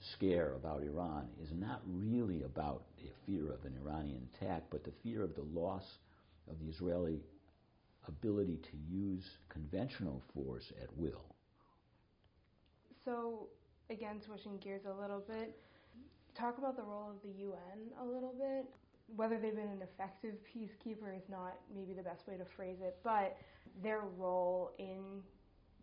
scare 0.00 0.54
about 0.54 0.82
Iran 0.82 1.28
is 1.42 1.50
not 1.52 1.82
really 1.86 2.42
about 2.42 2.82
the 2.98 3.10
fear 3.24 3.52
of 3.52 3.64
an 3.64 3.74
Iranian 3.82 4.28
attack, 4.34 4.64
but 4.70 4.84
the 4.84 4.92
fear 5.02 5.22
of 5.22 5.34
the 5.34 5.46
loss 5.58 5.84
of 6.50 6.58
the 6.60 6.66
Israeli 6.66 7.20
ability 8.08 8.58
to 8.70 8.76
use 8.94 9.24
conventional 9.48 10.22
force 10.34 10.72
at 10.82 10.88
will. 10.96 11.24
So, 13.04 13.48
again, 13.90 14.20
switching 14.24 14.58
gears 14.58 14.82
a 14.86 15.00
little 15.00 15.22
bit, 15.26 15.56
talk 16.36 16.58
about 16.58 16.76
the 16.76 16.82
role 16.82 17.10
of 17.10 17.22
the 17.22 17.42
UN 17.42 17.90
a 18.00 18.04
little 18.04 18.34
bit. 18.38 18.66
Whether 19.14 19.38
they've 19.38 19.54
been 19.54 19.68
an 19.68 19.82
effective 19.82 20.34
peacekeeper 20.52 21.16
is 21.16 21.22
not 21.28 21.54
maybe 21.74 21.92
the 21.94 22.02
best 22.02 22.26
way 22.26 22.36
to 22.36 22.44
phrase 22.56 22.78
it, 22.82 22.98
but 23.04 23.36
their 23.82 24.00
role 24.18 24.72
in 24.78 25.22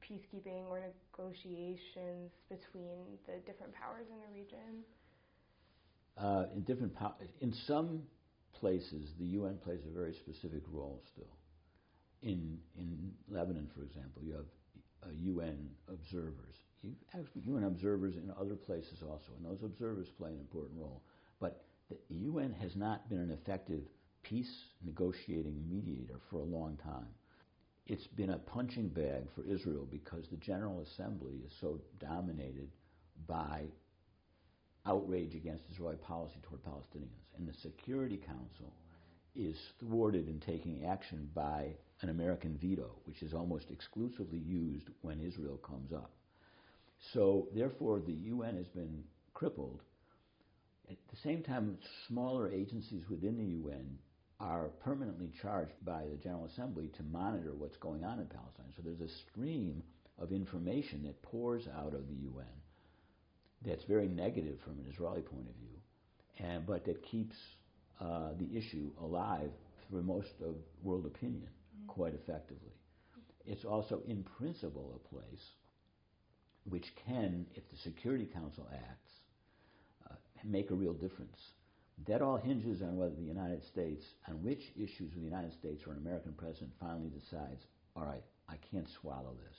peacekeeping 0.03 0.69
or 0.69 0.79
negotiations 0.79 2.31
between 2.49 3.17
the 3.25 3.39
different 3.45 3.73
powers 3.73 4.05
in 4.11 4.19
the 4.19 4.31
region? 4.39 4.83
Uh, 6.17 6.45
in 6.53 6.61
different 6.61 6.93
po- 6.95 7.15
in 7.41 7.53
some 7.65 8.03
places, 8.59 9.09
the 9.19 9.25
UN 9.25 9.57
plays 9.57 9.79
a 9.87 9.93
very 9.97 10.13
specific 10.13 10.61
role 10.71 11.01
still. 11.11 11.35
In 12.21 12.59
in 12.77 13.13
Lebanon, 13.29 13.69
for 13.75 13.83
example, 13.83 14.21
you 14.21 14.33
have 14.33 14.45
uh, 15.03 15.11
UN 15.11 15.69
observers. 15.89 16.55
You 16.81 16.93
have 17.11 17.25
UN 17.33 17.63
observers 17.63 18.15
in 18.15 18.31
other 18.39 18.55
places 18.55 19.01
also, 19.01 19.31
and 19.37 19.45
those 19.45 19.63
observers 19.63 20.07
play 20.17 20.29
an 20.29 20.39
important 20.39 20.79
role. 20.79 21.01
But 21.39 21.63
the 22.09 22.15
UN 22.15 22.53
has 22.61 22.75
not 22.75 23.09
been 23.09 23.19
an 23.19 23.31
effective 23.31 23.83
peace 24.21 24.53
negotiating 24.85 25.61
mediator 25.69 26.19
for 26.29 26.37
a 26.37 26.43
long 26.43 26.77
time 26.83 27.07
it's 27.87 28.07
been 28.07 28.29
a 28.29 28.37
punching 28.37 28.89
bag 28.89 29.27
for 29.35 29.43
Israel 29.43 29.87
because 29.89 30.25
the 30.29 30.37
General 30.37 30.81
Assembly 30.81 31.41
is 31.45 31.51
so 31.59 31.79
dominated 31.99 32.69
by 33.27 33.63
outrage 34.85 35.35
against 35.35 35.63
Israeli 35.71 35.97
policy 35.97 36.39
toward 36.43 36.63
Palestinians. 36.63 37.23
And 37.37 37.47
the 37.47 37.53
Security 37.61 38.17
Council 38.17 38.73
is 39.35 39.57
thwarted 39.79 40.27
in 40.27 40.39
taking 40.39 40.85
action 40.85 41.29
by 41.33 41.75
an 42.01 42.09
American 42.09 42.57
veto, 42.61 42.91
which 43.05 43.21
is 43.21 43.33
almost 43.33 43.71
exclusively 43.71 44.39
used 44.39 44.89
when 45.01 45.19
Israel 45.19 45.57
comes 45.57 45.91
up. 45.91 46.11
So, 47.13 47.47
therefore, 47.53 47.99
the 47.99 48.13
UN 48.13 48.55
has 48.57 48.67
been 48.67 49.03
crippled. 49.33 49.81
At 50.89 50.97
the 51.11 51.17
same 51.23 51.43
time, 51.43 51.77
smaller 52.07 52.49
agencies 52.49 53.03
within 53.09 53.37
the 53.37 53.45
UN 53.45 53.97
are 54.43 54.67
permanently 54.83 55.31
charged 55.41 55.73
by 55.85 56.03
the 56.11 56.17
General 56.17 56.45
Assembly 56.45 56.89
to 56.97 57.03
monitor 57.03 57.53
what's 57.57 57.77
going 57.77 58.03
on 58.03 58.19
in 58.19 58.25
Palestine. 58.25 58.73
So 58.75 58.81
there's 58.83 58.99
a 58.99 59.13
stream 59.29 59.81
of 60.19 60.31
information 60.33 61.03
that 61.03 61.21
pours 61.21 61.63
out 61.77 61.93
of 61.93 62.07
the 62.07 62.15
UN 62.25 62.45
that's 63.65 63.85
very 63.85 64.07
negative 64.09 64.59
from 64.65 64.73
an 64.73 64.85
Israeli 64.91 65.21
point 65.21 65.47
of 65.47 65.55
view, 65.55 66.45
and, 66.45 66.65
but 66.65 66.83
that 66.85 67.01
keeps 67.03 67.35
uh, 68.01 68.31
the 68.37 68.57
issue 68.57 68.91
alive 69.01 69.49
through 69.87 70.03
most 70.03 70.33
of 70.45 70.55
world 70.83 71.05
opinion 71.05 71.47
mm-hmm. 71.47 71.87
quite 71.87 72.13
effectively. 72.13 72.73
It's 73.45 73.63
also, 73.63 74.01
in 74.07 74.23
principle, 74.23 74.99
a 75.05 75.15
place 75.15 75.43
which 76.65 76.85
can, 77.05 77.45
if 77.55 77.63
the 77.69 77.77
Security 77.77 78.25
Council 78.25 78.67
acts, 78.73 79.11
uh, 80.09 80.15
make 80.43 80.71
a 80.71 80.75
real 80.75 80.93
difference. 80.93 81.39
That 82.07 82.21
all 82.21 82.37
hinges 82.37 82.81
on 82.81 82.97
whether 82.97 83.15
the 83.15 83.21
United 83.21 83.63
States, 83.63 84.03
on 84.27 84.43
which 84.43 84.71
issues 84.75 85.13
the 85.13 85.21
United 85.21 85.53
States 85.53 85.83
or 85.87 85.93
an 85.93 85.99
American 85.99 86.33
president 86.33 86.71
finally 86.79 87.09
decides, 87.09 87.63
all 87.95 88.03
right, 88.03 88.23
I 88.49 88.55
can't 88.71 88.89
swallow 89.01 89.35
this. 89.45 89.57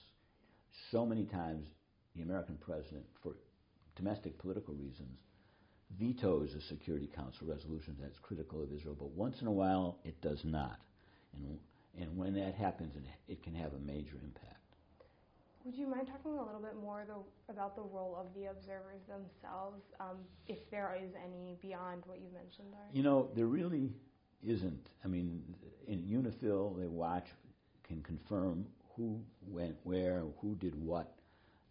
So 0.90 1.06
many 1.06 1.24
times, 1.24 1.66
the 2.14 2.22
American 2.22 2.58
president, 2.60 3.04
for 3.22 3.36
domestic 3.96 4.38
political 4.38 4.74
reasons, 4.74 5.18
vetoes 5.98 6.54
a 6.54 6.60
Security 6.60 7.08
Council 7.14 7.46
resolution 7.46 7.96
that's 8.00 8.18
critical 8.18 8.62
of 8.62 8.72
Israel, 8.72 8.96
but 8.98 9.10
once 9.10 9.40
in 9.40 9.46
a 9.46 9.52
while 9.52 9.98
it 10.04 10.20
does 10.20 10.40
not. 10.44 10.80
And, 11.34 11.58
and 11.98 12.16
when 12.16 12.34
that 12.34 12.54
happens, 12.54 12.94
it 13.28 13.42
can 13.42 13.54
have 13.54 13.72
a 13.72 13.78
major 13.78 14.16
impact. 14.22 14.63
Would 15.64 15.76
you 15.76 15.86
mind 15.86 16.06
talking 16.06 16.38
a 16.38 16.44
little 16.44 16.60
bit 16.60 16.76
more 16.76 17.06
about 17.48 17.74
the 17.74 17.82
role 17.82 18.14
of 18.20 18.26
the 18.34 18.50
observers 18.50 19.00
themselves, 19.08 19.82
um, 19.98 20.18
if 20.46 20.70
there 20.70 20.94
is 21.02 21.12
any 21.24 21.56
beyond 21.62 22.02
what 22.04 22.20
you've 22.20 22.34
mentioned? 22.34 22.68
Already? 22.74 22.98
You 22.98 23.02
know, 23.02 23.30
there 23.34 23.46
really 23.46 23.90
isn't. 24.46 24.90
I 25.02 25.08
mean, 25.08 25.42
in 25.88 26.02
UNIFIL, 26.02 26.78
they 26.78 26.86
watch, 26.86 27.28
can 27.88 28.02
confirm 28.02 28.66
who 28.94 29.18
went 29.48 29.76
where, 29.84 30.24
who 30.42 30.54
did 30.56 30.74
what, 30.74 31.14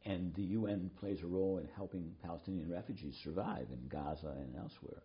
and 0.06 0.34
the 0.34 0.42
UN 0.42 0.90
plays 1.00 1.22
a 1.22 1.28
role 1.28 1.60
in 1.60 1.68
helping 1.76 2.16
Palestinian 2.24 2.72
refugees 2.72 3.16
survive 3.24 3.68
in 3.72 3.88
Gaza 3.90 4.34
and 4.40 4.56
elsewhere, 4.58 5.04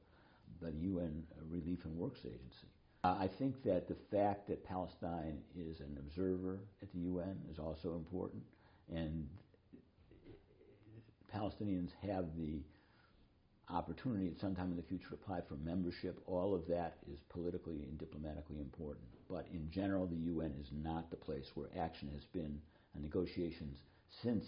the 0.63 0.73
UN 0.73 1.25
Relief 1.51 1.85
and 1.85 1.95
Works 1.95 2.21
Agency. 2.21 2.69
Uh, 3.05 3.17
I 3.21 3.29
think 3.29 3.63
that 3.65 3.87
the 3.87 3.97
fact 4.11 4.49
that 4.49 4.65
Palestine 4.65 5.39
is 5.55 5.81
an 5.81 5.99
observer 6.01 6.59
at 6.83 6.91
the 6.93 7.01
UN 7.01 7.37
is 7.53 7.59
also 7.59 7.95
important 7.95 8.43
and 8.95 9.29
Palestinians 11.35 11.91
have 12.03 12.27
the 12.37 12.63
opportunity 13.71 14.29
at 14.29 14.41
some 14.41 14.55
time 14.55 14.71
in 14.71 14.77
the 14.77 14.83
future 14.83 15.09
to 15.09 15.15
apply 15.15 15.41
for 15.47 15.57
membership. 15.57 16.21
All 16.27 16.55
of 16.55 16.67
that 16.69 16.97
is 17.11 17.19
politically 17.29 17.83
and 17.83 17.99
diplomatically 17.99 18.61
important. 18.61 19.07
But 19.29 19.47
in 19.53 19.71
general, 19.71 20.07
the 20.07 20.17
UN 20.17 20.55
is 20.61 20.69
not 20.73 21.11
the 21.11 21.17
place 21.17 21.51
where 21.55 21.69
action 21.79 22.09
has 22.15 22.25
been 22.33 22.61
and 22.95 23.03
negotiations 23.03 23.79
since 24.23 24.45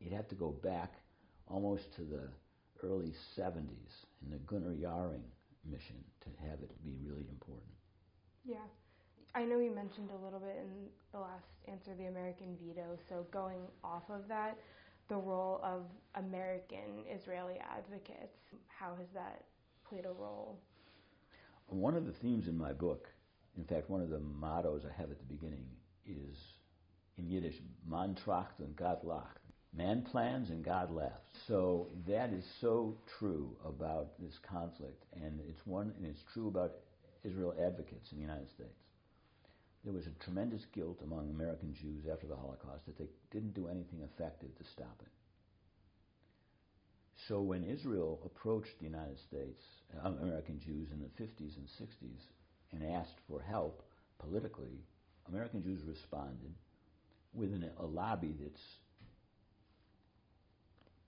you'd 0.00 0.14
have 0.14 0.28
to 0.28 0.34
go 0.34 0.50
back 0.50 0.94
almost 1.46 1.94
to 1.96 2.02
the 2.02 2.28
early 2.82 3.12
70s 3.36 4.04
in 4.22 4.30
the 4.30 4.38
Gunnar 4.38 4.74
Jarring 4.74 5.24
mission 5.70 5.96
to 6.22 6.48
have 6.48 6.60
it 6.60 6.70
be 6.84 6.96
really 7.04 7.26
important. 7.30 7.72
Yeah. 8.44 8.56
I 9.36 9.42
know 9.42 9.58
you 9.58 9.74
mentioned 9.74 10.10
a 10.12 10.24
little 10.24 10.38
bit 10.38 10.56
in 10.60 10.86
the 11.12 11.18
last 11.18 11.48
answer 11.66 11.90
the 11.98 12.06
American 12.06 12.56
veto. 12.62 12.96
So 13.08 13.26
going 13.32 13.62
off 13.82 14.04
of 14.08 14.28
that, 14.28 14.56
the 15.08 15.16
role 15.16 15.60
of 15.64 15.82
American 16.14 17.02
Israeli 17.12 17.58
advocates, 17.58 18.38
how 18.68 18.94
has 18.94 19.08
that 19.12 19.42
played 19.88 20.06
a 20.06 20.12
role? 20.12 20.60
One 21.66 21.96
of 21.96 22.06
the 22.06 22.12
themes 22.12 22.46
in 22.46 22.56
my 22.56 22.72
book, 22.72 23.08
in 23.58 23.64
fact, 23.64 23.90
one 23.90 24.00
of 24.00 24.10
the 24.10 24.20
mottos 24.20 24.82
I 24.84 25.00
have 25.00 25.10
at 25.10 25.18
the 25.18 25.24
beginning 25.24 25.66
is 26.06 26.38
in 27.18 27.28
Yiddish, 27.28 27.60
man 27.88 28.14
tracht 28.14 28.60
und 28.60 28.76
Gott 28.76 29.04
lacht. 29.04 29.40
Man 29.76 30.02
plans 30.02 30.50
and 30.50 30.64
God 30.64 30.92
laughs. 30.92 31.26
So 31.48 31.88
that 32.06 32.32
is 32.32 32.44
so 32.60 32.96
true 33.18 33.56
about 33.66 34.10
this 34.20 34.38
conflict, 34.48 35.02
and 35.20 35.40
it's 35.48 35.66
one, 35.66 35.92
and 35.96 36.06
it's 36.06 36.22
true 36.32 36.46
about 36.46 36.74
Israel 37.24 37.54
advocates 37.60 38.12
in 38.12 38.18
the 38.18 38.22
United 38.22 38.48
States 38.50 38.83
there 39.84 39.92
was 39.92 40.06
a 40.06 40.24
tremendous 40.24 40.64
guilt 40.74 41.00
among 41.04 41.30
American 41.30 41.74
Jews 41.74 42.04
after 42.10 42.26
the 42.26 42.36
Holocaust 42.36 42.86
that 42.86 42.98
they 42.98 43.08
didn't 43.30 43.54
do 43.54 43.68
anything 43.68 44.00
effective 44.02 44.56
to 44.56 44.64
stop 44.72 44.96
it. 45.00 45.08
So 47.28 47.40
when 47.40 47.64
Israel 47.64 48.20
approached 48.24 48.78
the 48.78 48.86
United 48.86 49.18
States, 49.28 49.62
uh, 50.04 50.08
American 50.08 50.60
Jews 50.60 50.88
in 50.90 51.00
the 51.00 51.22
50s 51.22 51.56
and 51.56 51.68
60s, 51.80 52.22
and 52.72 52.92
asked 52.94 53.18
for 53.28 53.40
help 53.40 53.82
politically, 54.18 54.84
American 55.28 55.62
Jews 55.62 55.80
responded 55.86 56.54
with 57.32 57.52
an, 57.52 57.70
a 57.78 57.84
lobby 57.84 58.34
that's 58.40 58.60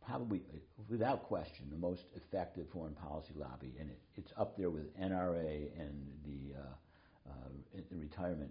probably, 0.07 0.43
without 0.89 1.25
question, 1.25 1.67
the 1.71 1.79
most 1.79 2.05
effective 2.15 2.67
foreign 2.73 2.95
policy 2.95 3.33
lobby, 3.37 3.75
and 3.81 3.91
it, 3.91 3.99
it's 4.17 4.33
up 4.39 4.57
there 4.57 4.71
with 4.71 4.97
NRA 4.99 5.69
and 5.79 6.07
the, 6.25 6.59
uh, 6.59 7.31
uh, 7.31 7.81
the 7.91 7.97
retirement 7.97 8.51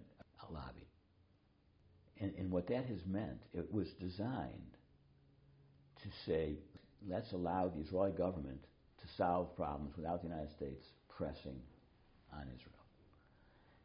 lobby. 0.52 0.88
And, 2.20 2.34
and 2.38 2.52
what 2.52 2.68
that 2.68 2.86
has 2.86 3.00
meant, 3.06 3.42
it 3.54 3.72
was 3.72 3.88
designed 4.00 4.78
to 6.04 6.10
say, 6.26 6.56
let's 7.08 7.32
allow 7.34 7.68
the 7.68 7.82
Israeli 7.82 8.12
government 8.12 8.62
to 9.02 9.08
solve 9.18 9.56
problems 9.56 9.96
without 9.98 10.22
the 10.22 10.30
United 10.30 10.52
States 10.52 10.86
pressing 11.18 11.60
on 12.34 12.44
Israel. 12.44 12.72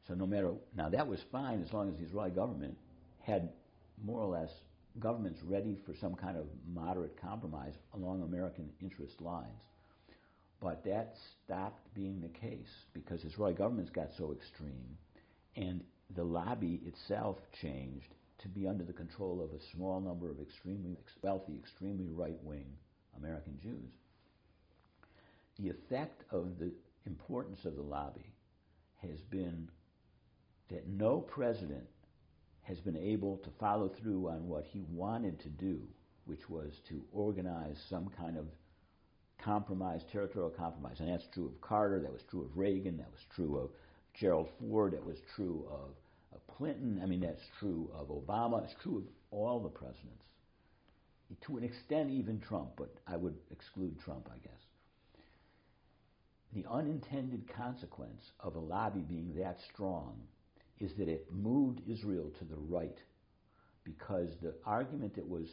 So 0.07 0.15
no 0.15 0.27
matter, 0.27 0.53
now 0.77 0.89
that 0.89 1.07
was 1.07 1.21
fine 1.31 1.63
as 1.63 1.73
long 1.73 1.89
as 1.89 1.97
the 1.97 2.05
Israeli 2.05 2.31
government 2.31 2.77
had 3.21 3.51
more 4.03 4.21
or 4.21 4.29
less 4.29 4.51
governments 4.99 5.41
ready 5.45 5.79
for 5.87 5.95
some 6.01 6.15
kind 6.15 6.37
of 6.37 6.47
moderate 6.73 7.21
compromise 7.21 7.75
along 7.95 8.23
American 8.23 8.71
interest 8.81 9.21
lines. 9.21 9.63
But 10.61 10.85
that 10.85 11.15
stopped 11.45 11.95
being 11.95 12.21
the 12.21 12.29
case 12.29 12.69
because 12.93 13.25
Israeli 13.25 13.55
governments 13.55 13.91
got 13.91 14.09
so 14.19 14.33
extreme 14.33 14.97
and 15.57 15.81
the 16.17 16.25
lobby 16.25 16.81
itself 16.87 17.39
changed 17.61 18.15
to 18.39 18.49
be 18.49 18.67
under 18.67 18.85
the 18.85 18.93
control 18.93 19.43
of 19.43 19.53
a 19.53 19.63
small 19.77 20.01
number 20.01 20.31
of 20.31 20.41
extremely 20.41 20.97
wealthy, 21.23 21.57
extremely 21.57 22.09
right 22.09 22.39
wing 22.43 22.67
American 23.17 23.59
Jews. 23.63 23.93
The 25.59 25.69
effect 25.69 26.25
of 26.31 26.59
the 26.59 26.73
importance 27.07 27.65
of 27.65 27.77
the 27.77 27.83
lobby 27.83 28.33
has 29.03 29.21
been 29.31 29.69
that 30.71 30.89
no 30.89 31.19
president 31.21 31.85
has 32.63 32.79
been 32.81 32.97
able 32.97 33.39
to 33.39 33.51
follow 33.59 33.89
through 33.89 34.29
on 34.29 34.49
what 34.49 34.65
he 34.65 34.85
wanted 34.91 35.41
to 35.41 35.49
do, 35.49 35.81
which 36.25 36.49
was 36.49 36.73
to 36.89 37.03
organize 37.13 37.77
some 37.89 38.09
kind 38.17 38.39
of 38.39 38.47
compromise, 39.43 40.03
territorial 40.13 40.51
compromise. 40.51 41.01
And 41.01 41.09
that's 41.09 41.27
true 41.33 41.47
of 41.47 41.61
Carter, 41.61 42.01
that 42.01 42.13
was 42.13 42.23
true 42.31 42.43
of 42.43 42.57
Reagan, 42.57 42.99
that 42.99 43.11
was 43.11 43.25
true 43.35 43.59
of 43.59 43.71
Gerald 44.15 44.49
Ford, 44.59 44.95
it 44.95 45.05
was 45.05 45.17
true 45.35 45.67
of, 45.71 45.91
of 46.35 46.57
Clinton. 46.57 47.01
I 47.03 47.07
mean, 47.07 47.21
that's 47.21 47.43
true 47.59 47.91
of 47.95 48.09
Obama. 48.09 48.65
It's 48.65 48.75
true 48.83 48.99
of 48.99 49.05
all 49.31 49.61
the 49.61 49.69
presidents. 49.69 50.25
To 51.47 51.57
an 51.57 51.65
extent, 51.65 52.11
even 52.11 52.41
Trump, 52.41 52.71
but 52.77 52.93
I 53.07 53.17
would 53.17 53.37
exclude 53.53 53.99
Trump, 54.05 54.29
I 54.33 54.39
guess. 54.39 54.61
The 56.53 56.69
unintended 56.69 57.45
consequence 57.55 58.23
of 58.41 58.57
a 58.57 58.59
lobby 58.59 59.01
being 59.01 59.35
that 59.39 59.59
strong 59.73 60.17
is 60.81 60.91
that 60.99 61.09
it 61.09 61.33
moved 61.33 61.83
Israel 61.89 62.33
to 62.39 62.45
the 62.45 62.57
right 62.57 62.99
because 63.85 64.29
the 64.43 64.55
argument 64.67 65.15
that 65.15 65.29
was 65.29 65.47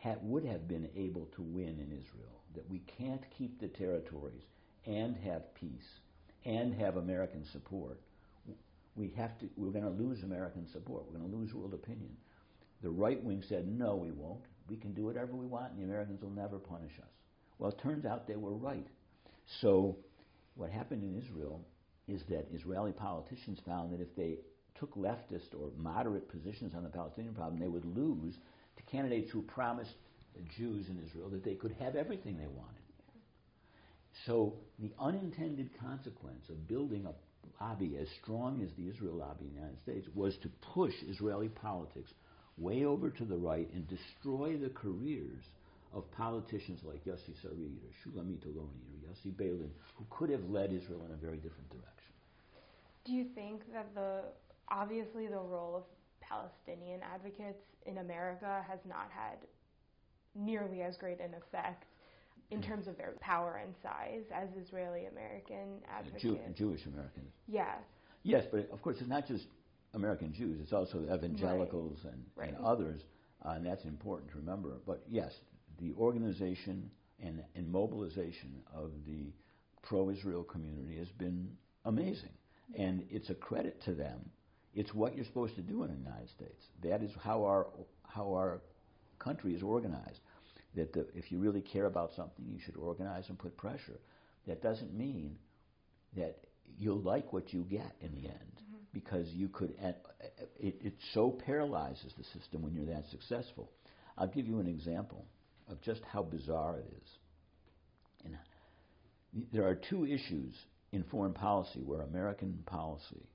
had, 0.00 0.18
would 0.22 0.44
have 0.44 0.68
been 0.68 0.88
able 0.96 1.26
to 1.34 1.42
win 1.42 1.80
in 1.80 1.90
Israel 1.90 2.42
that 2.54 2.68
we 2.70 2.80
can't 2.98 3.22
keep 3.36 3.60
the 3.60 3.68
territories 3.68 4.42
and 4.86 5.16
have 5.16 5.54
peace 5.54 6.00
and 6.46 6.72
have 6.74 6.96
American 6.96 7.44
support, 7.52 8.00
we 8.94 9.12
have 9.16 9.38
to, 9.40 9.46
we're 9.56 9.72
going 9.72 9.84
to 9.84 9.90
lose 9.90 10.22
American 10.22 10.66
support. 10.72 11.04
We're 11.06 11.18
going 11.18 11.30
to 11.30 11.36
lose 11.36 11.52
world 11.52 11.74
opinion. 11.74 12.16
The 12.82 12.90
right 12.90 13.22
wing 13.22 13.42
said, 13.48 13.66
no, 13.68 13.96
we 13.96 14.10
won't. 14.12 14.44
We 14.68 14.76
can 14.76 14.94
do 14.94 15.04
whatever 15.04 15.32
we 15.32 15.46
want, 15.46 15.72
and 15.72 15.80
the 15.80 15.84
Americans 15.84 16.22
will 16.22 16.30
never 16.30 16.58
punish 16.58 16.92
us. 16.98 17.10
Well, 17.58 17.70
it 17.70 17.80
turns 17.82 18.04
out 18.04 18.26
they 18.26 18.36
were 18.36 18.54
right. 18.54 18.86
So, 19.60 19.96
what 20.54 20.70
happened 20.70 21.02
in 21.02 21.16
Israel 21.16 21.64
is 22.08 22.22
that 22.28 22.46
Israeli 22.52 22.92
politicians 22.92 23.58
found 23.66 23.92
that 23.92 24.00
if 24.00 24.14
they 24.16 24.38
took 24.78 24.94
leftist 24.96 25.54
or 25.58 25.70
moderate 25.76 26.28
positions 26.28 26.74
on 26.74 26.82
the 26.82 26.88
Palestinian 26.88 27.34
problem, 27.34 27.60
they 27.60 27.68
would 27.68 27.84
lose 27.84 28.34
to 28.76 28.82
candidates 28.90 29.30
who 29.30 29.42
promised 29.42 29.94
Jews 30.56 30.88
in 30.88 31.02
Israel 31.04 31.28
that 31.30 31.44
they 31.44 31.54
could 31.54 31.74
have 31.80 31.96
everything 31.96 32.36
they 32.36 32.46
wanted. 32.46 32.85
So 34.24 34.54
the 34.78 34.92
unintended 34.98 35.70
consequence 35.80 36.48
of 36.48 36.66
building 36.66 37.06
a 37.06 37.62
lobby 37.62 37.96
as 38.00 38.08
strong 38.22 38.62
as 38.62 38.70
the 38.76 38.88
Israel 38.88 39.16
lobby 39.16 39.44
in 39.44 39.50
the 39.50 39.60
United 39.60 39.80
States 39.82 40.08
was 40.14 40.36
to 40.42 40.48
push 40.74 40.94
Israeli 41.08 41.48
politics 41.48 42.10
way 42.58 42.84
over 42.84 43.10
to 43.10 43.24
the 43.24 43.36
right 43.36 43.68
and 43.74 43.86
destroy 43.88 44.56
the 44.56 44.70
careers 44.70 45.44
of 45.92 46.10
politicians 46.12 46.80
like 46.84 47.04
Yossi 47.04 47.34
Sarid 47.44 47.76
or 47.78 47.92
Shulamit 48.02 48.46
Aloni 48.46 48.82
or 48.90 49.08
Yossi 49.08 49.32
Beilin, 49.32 49.70
who 49.96 50.04
could 50.10 50.30
have 50.30 50.44
led 50.48 50.72
Israel 50.72 51.02
in 51.06 51.12
a 51.12 51.16
very 51.16 51.36
different 51.36 51.68
direction. 51.70 51.92
Do 53.04 53.12
you 53.12 53.26
think 53.34 53.62
that 53.72 53.94
the 53.94 54.22
obviously 54.68 55.26
the 55.28 55.36
role 55.36 55.76
of 55.76 55.82
Palestinian 56.20 57.00
advocates 57.02 57.62
in 57.86 57.98
America 57.98 58.64
has 58.68 58.80
not 58.86 59.08
had 59.10 59.38
nearly 60.34 60.82
as 60.82 60.96
great 60.96 61.20
an 61.20 61.34
effect 61.34 61.84
in 62.50 62.62
terms 62.62 62.86
of 62.86 62.96
their 62.96 63.14
power 63.20 63.60
and 63.62 63.74
size 63.82 64.24
as 64.32 64.48
Israeli 64.60 65.06
American 65.06 65.80
advocates. 65.90 66.22
Jew, 66.22 66.38
Jewish 66.54 66.86
Americans. 66.86 67.32
Yeah. 67.48 67.74
Yes, 68.22 68.44
but 68.50 68.70
of 68.72 68.82
course 68.82 68.96
it's 69.00 69.08
not 69.08 69.26
just 69.26 69.44
American 69.94 70.32
Jews, 70.32 70.60
it's 70.60 70.72
also 70.72 71.02
evangelicals 71.12 71.98
right. 72.04 72.12
And, 72.12 72.24
right. 72.36 72.48
and 72.50 72.64
others, 72.64 73.00
uh, 73.44 73.50
and 73.50 73.66
that's 73.66 73.84
important 73.84 74.30
to 74.32 74.36
remember. 74.36 74.74
But 74.86 75.02
yes, 75.08 75.32
the 75.80 75.92
organization 75.98 76.90
and, 77.22 77.42
and 77.54 77.70
mobilization 77.70 78.62
of 78.74 78.90
the 79.06 79.32
pro 79.82 80.10
Israel 80.10 80.42
community 80.42 80.98
has 80.98 81.08
been 81.08 81.48
amazing. 81.84 82.30
And 82.76 83.04
it's 83.10 83.30
a 83.30 83.34
credit 83.34 83.80
to 83.84 83.94
them. 83.94 84.18
It's 84.74 84.92
what 84.92 85.14
you're 85.14 85.24
supposed 85.24 85.54
to 85.54 85.62
do 85.62 85.84
in 85.84 85.90
the 85.90 85.96
United 85.96 86.28
States. 86.30 86.66
That 86.82 87.02
is 87.02 87.10
how 87.22 87.44
our, 87.44 87.68
how 88.02 88.34
our 88.34 88.60
country 89.18 89.54
is 89.54 89.62
organized. 89.62 90.20
That 90.76 90.92
the, 90.92 91.06
if 91.14 91.32
you 91.32 91.38
really 91.38 91.62
care 91.62 91.86
about 91.86 92.10
something, 92.16 92.44
you 92.46 92.58
should 92.64 92.76
organize 92.76 93.24
and 93.28 93.38
put 93.38 93.56
pressure. 93.56 93.98
That 94.46 94.62
doesn't 94.62 94.94
mean 94.96 95.36
that 96.16 96.36
you'll 96.78 97.00
like 97.00 97.32
what 97.32 97.52
you 97.52 97.62
get 97.62 97.94
in 98.00 98.12
the 98.12 98.28
end 98.28 98.56
Mm-hmm. 98.66 98.82
because 98.92 99.28
you 99.32 99.48
could 99.48 99.74
it, 100.58 100.76
it 100.82 100.94
so 101.14 101.30
paralyzes 101.30 102.12
the 102.18 102.24
system 102.38 102.62
when 102.62 102.74
you're 102.74 102.86
that 102.86 103.04
successful 103.10 103.70
i'll 104.18 104.26
give 104.26 104.46
you 104.46 104.58
an 104.58 104.66
example 104.66 105.24
of 105.68 105.80
just 105.82 106.00
how 106.12 106.22
bizarre 106.22 106.78
it 106.78 106.92
is 107.02 107.08
and 108.24 108.36
there 109.52 109.66
are 109.68 109.76
two 109.76 110.04
issues 110.04 110.54
in 110.92 111.04
foreign 111.04 111.32
policy 111.32 111.80
where 111.84 112.00
american 112.02 112.58
policy 112.66 113.28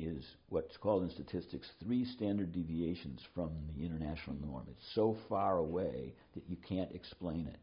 is 0.00 0.24
what's 0.48 0.76
called 0.76 1.02
in 1.04 1.10
statistics 1.10 1.68
three 1.82 2.04
standard 2.04 2.52
deviations 2.52 3.20
from 3.34 3.50
the 3.76 3.84
international 3.84 4.36
norm. 4.44 4.66
It's 4.70 4.94
so 4.94 5.16
far 5.28 5.58
away 5.58 6.14
that 6.34 6.42
you 6.48 6.56
can't 6.68 6.90
explain 6.92 7.46
it. 7.46 7.58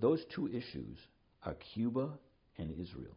Those 0.00 0.24
two 0.34 0.48
issues 0.48 0.98
are 1.44 1.54
cuba 1.74 2.10
and 2.58 2.70
israel. 2.72 3.16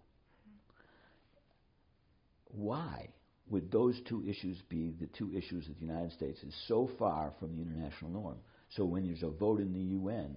Why 2.50 3.08
would 3.50 3.72
those 3.72 4.00
two 4.08 4.24
issues 4.28 4.58
be 4.70 4.94
the 5.00 5.08
two 5.17 5.32
issues 5.36 5.67
that 5.67 5.80
the 5.80 5.86
United 5.86 6.12
States 6.13 6.41
is 6.44 6.54
so 6.67 6.89
far 7.00 7.34
from 7.39 7.56
the 7.56 7.62
international 7.62 8.12
norm? 8.12 8.38
So 8.76 8.86
when 8.86 9.06
there's 9.06 9.24
a 9.24 9.30
vote 9.30 9.60
in 9.60 9.74
the 9.74 9.80
UN 9.80 10.36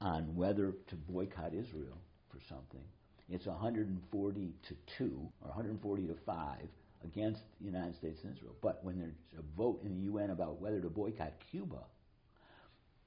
on 0.00 0.34
whether 0.34 0.72
to 0.88 0.96
boycott 1.08 1.54
Israel 1.54 1.98
for 2.30 2.38
something, 2.48 2.84
it's 3.28 3.46
140 3.46 4.54
to 4.68 4.74
2 4.98 5.28
or 5.42 5.48
140 5.48 6.06
to 6.08 6.14
5 6.26 6.58
against 7.04 7.40
the 7.60 7.66
United 7.66 7.96
States 7.96 8.20
and 8.24 8.34
Israel. 8.34 8.54
But 8.60 8.84
when 8.84 8.98
there's 8.98 9.14
a 9.38 9.56
vote 9.56 9.80
in 9.84 9.94
the 9.94 10.02
UN 10.02 10.30
about 10.30 10.60
whether 10.60 10.80
to 10.80 10.88
boycott 10.88 11.32
Cuba, 11.50 11.78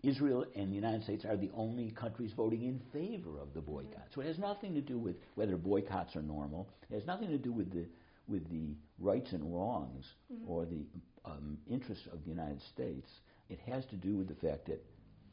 Israel 0.04 0.46
and 0.56 0.72
the 0.72 0.76
United 0.76 1.04
States 1.04 1.26
are 1.26 1.38
the 1.38 1.50
only 1.56 1.92
countries 1.92 2.32
voting 2.36 2.64
in 2.64 2.80
favor 2.94 3.40
of 3.40 3.54
the 3.54 3.62
boycott. 3.62 4.08
So 4.14 4.22
it 4.22 4.28
has 4.28 4.38
nothing 4.38 4.74
to 4.76 4.82
do 4.82 4.98
with 4.98 5.16
whether 5.34 5.58
boycotts 5.58 6.16
are 6.16 6.22
normal. 6.22 6.70
It 6.90 6.96
has 6.96 7.06
nothing 7.08 7.30
to 7.30 7.38
do 7.38 7.52
with 7.52 7.72
the 7.72 7.86
with 8.28 8.50
the 8.50 8.76
rights 9.00 9.34
and 9.34 9.54
wrongs 9.54 10.06
or 10.48 10.66
the 10.66 10.84
um, 11.26 11.60
interests 11.70 12.08
of 12.12 12.24
the 12.24 12.30
United 12.30 12.62
States. 12.74 13.08
It 13.50 13.60
has 13.72 13.86
to 13.88 13.96
do 13.96 14.18
with 14.18 14.28
the 14.28 14.48
fact 14.48 14.66
that 14.68 14.84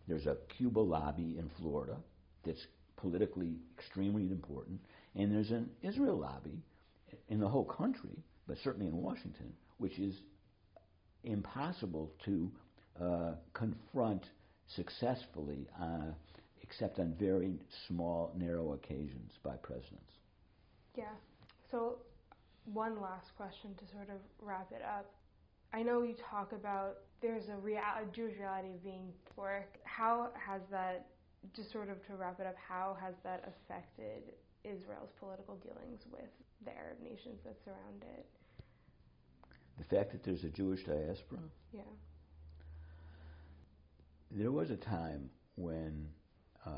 there's 0.06 0.26
a 0.26 0.36
Cuba 0.56 0.80
lobby 0.80 1.38
in 1.38 1.50
Florida 1.58 1.96
that's 2.44 2.66
politically 2.96 3.56
extremely 3.78 4.30
important, 4.30 4.80
and 5.14 5.32
there's 5.32 5.50
an 5.50 5.70
Israel 5.82 6.18
lobby 6.18 6.62
in 7.28 7.40
the 7.40 7.48
whole 7.48 7.64
country, 7.64 8.22
but 8.46 8.56
certainly 8.62 8.86
in 8.86 8.96
Washington, 8.96 9.52
which 9.78 9.98
is 9.98 10.14
impossible 11.24 12.12
to 12.24 12.50
uh, 13.00 13.32
confront 13.54 14.24
successfully, 14.76 15.68
uh, 15.80 16.12
except 16.62 16.98
on 16.98 17.14
very 17.18 17.58
small, 17.88 18.32
narrow 18.36 18.72
occasions 18.72 19.32
by 19.42 19.56
presidents. 19.56 20.12
Yeah. 20.96 21.04
So, 21.70 21.98
one 22.64 23.00
last 23.00 23.26
question 23.36 23.74
to 23.74 23.84
sort 23.94 24.08
of 24.08 24.20
wrap 24.40 24.70
it 24.72 24.82
up. 24.82 25.10
I 25.72 25.82
know 25.82 26.02
you 26.02 26.14
talk 26.30 26.52
about 26.52 26.98
there's 27.20 27.48
a, 27.48 27.56
rea- 27.56 27.76
a 27.76 28.04
Jewish 28.14 28.36
reality 28.38 28.68
of 28.74 28.84
being 28.84 29.08
poor. 29.34 29.64
How 29.84 30.30
has 30.34 30.60
that, 30.70 31.06
just 31.56 31.72
sort 31.72 31.88
of 31.88 32.04
to 32.06 32.14
wrap 32.14 32.40
it 32.40 32.46
up, 32.46 32.54
how 32.56 32.96
has 33.00 33.14
that 33.24 33.42
affected 33.48 34.34
Israel's 34.64 35.10
political 35.18 35.56
dealings 35.56 36.00
with 36.10 36.30
the 36.64 36.70
Arab 36.76 37.00
nations 37.02 37.40
that 37.44 37.56
surround 37.64 38.02
it? 38.18 38.26
The 39.78 39.84
fact 39.96 40.12
that 40.12 40.22
there's 40.24 40.44
a 40.44 40.50
Jewish 40.50 40.84
diaspora, 40.84 41.40
Yeah. 41.72 41.82
there 44.30 44.52
was 44.52 44.70
a 44.70 44.76
time 44.76 45.30
when 45.56 46.08
uh, 46.64 46.70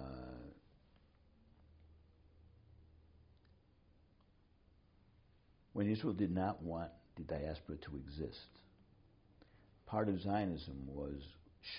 when 5.72 5.90
Israel 5.90 6.14
did 6.14 6.34
not 6.34 6.62
want 6.62 6.90
the 7.16 7.22
diaspora 7.22 7.76
to 7.76 7.96
exist. 7.96 8.38
Part 9.86 10.08
of 10.08 10.20
Zionism 10.20 10.86
was 10.86 11.20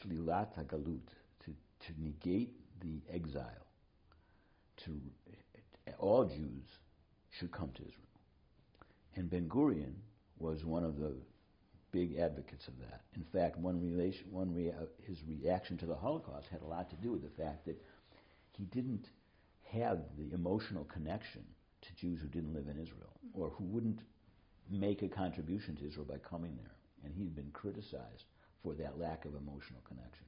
shlilat 0.03 0.49
hagalut, 0.57 1.07
to, 1.45 1.51
to 1.87 2.01
negate 2.01 2.53
the 2.81 3.01
exile. 3.11 3.65
To 4.85 4.91
all 5.99 6.25
Jews 6.25 6.65
should 7.31 7.51
come 7.51 7.69
to 7.75 7.81
Israel, 7.81 8.19
and 9.15 9.29
Ben 9.29 9.47
Gurion 9.47 9.93
was 10.39 10.65
one 10.65 10.83
of 10.83 10.97
the 10.97 11.13
big 11.91 12.17
advocates 12.17 12.67
of 12.67 12.77
that. 12.79 13.01
In 13.15 13.23
fact, 13.23 13.57
one 13.57 13.81
relation, 13.81 14.25
one 14.31 14.53
rea- 14.53 14.73
his 15.07 15.17
reaction 15.27 15.77
to 15.77 15.85
the 15.85 15.95
Holocaust 15.95 16.47
had 16.49 16.61
a 16.61 16.65
lot 16.65 16.89
to 16.89 16.95
do 16.97 17.11
with 17.11 17.21
the 17.21 17.41
fact 17.41 17.65
that 17.65 17.81
he 18.51 18.65
didn't 18.65 19.09
have 19.71 19.99
the 20.17 20.33
emotional 20.33 20.83
connection 20.85 21.43
to 21.81 21.95
Jews 21.95 22.19
who 22.21 22.27
didn't 22.27 22.53
live 22.53 22.67
in 22.67 22.81
Israel 22.81 23.13
or 23.33 23.49
who 23.49 23.63
wouldn't 23.63 23.99
make 24.69 25.03
a 25.03 25.07
contribution 25.07 25.75
to 25.77 25.87
Israel 25.87 26.05
by 26.05 26.17
coming 26.17 26.55
there. 26.57 26.75
And 27.03 27.13
he'd 27.13 27.35
been 27.35 27.51
criticized 27.53 28.25
for 28.63 28.73
that 28.75 28.99
lack 28.99 29.25
of 29.25 29.35
emotional 29.35 29.81
connection. 29.87 30.25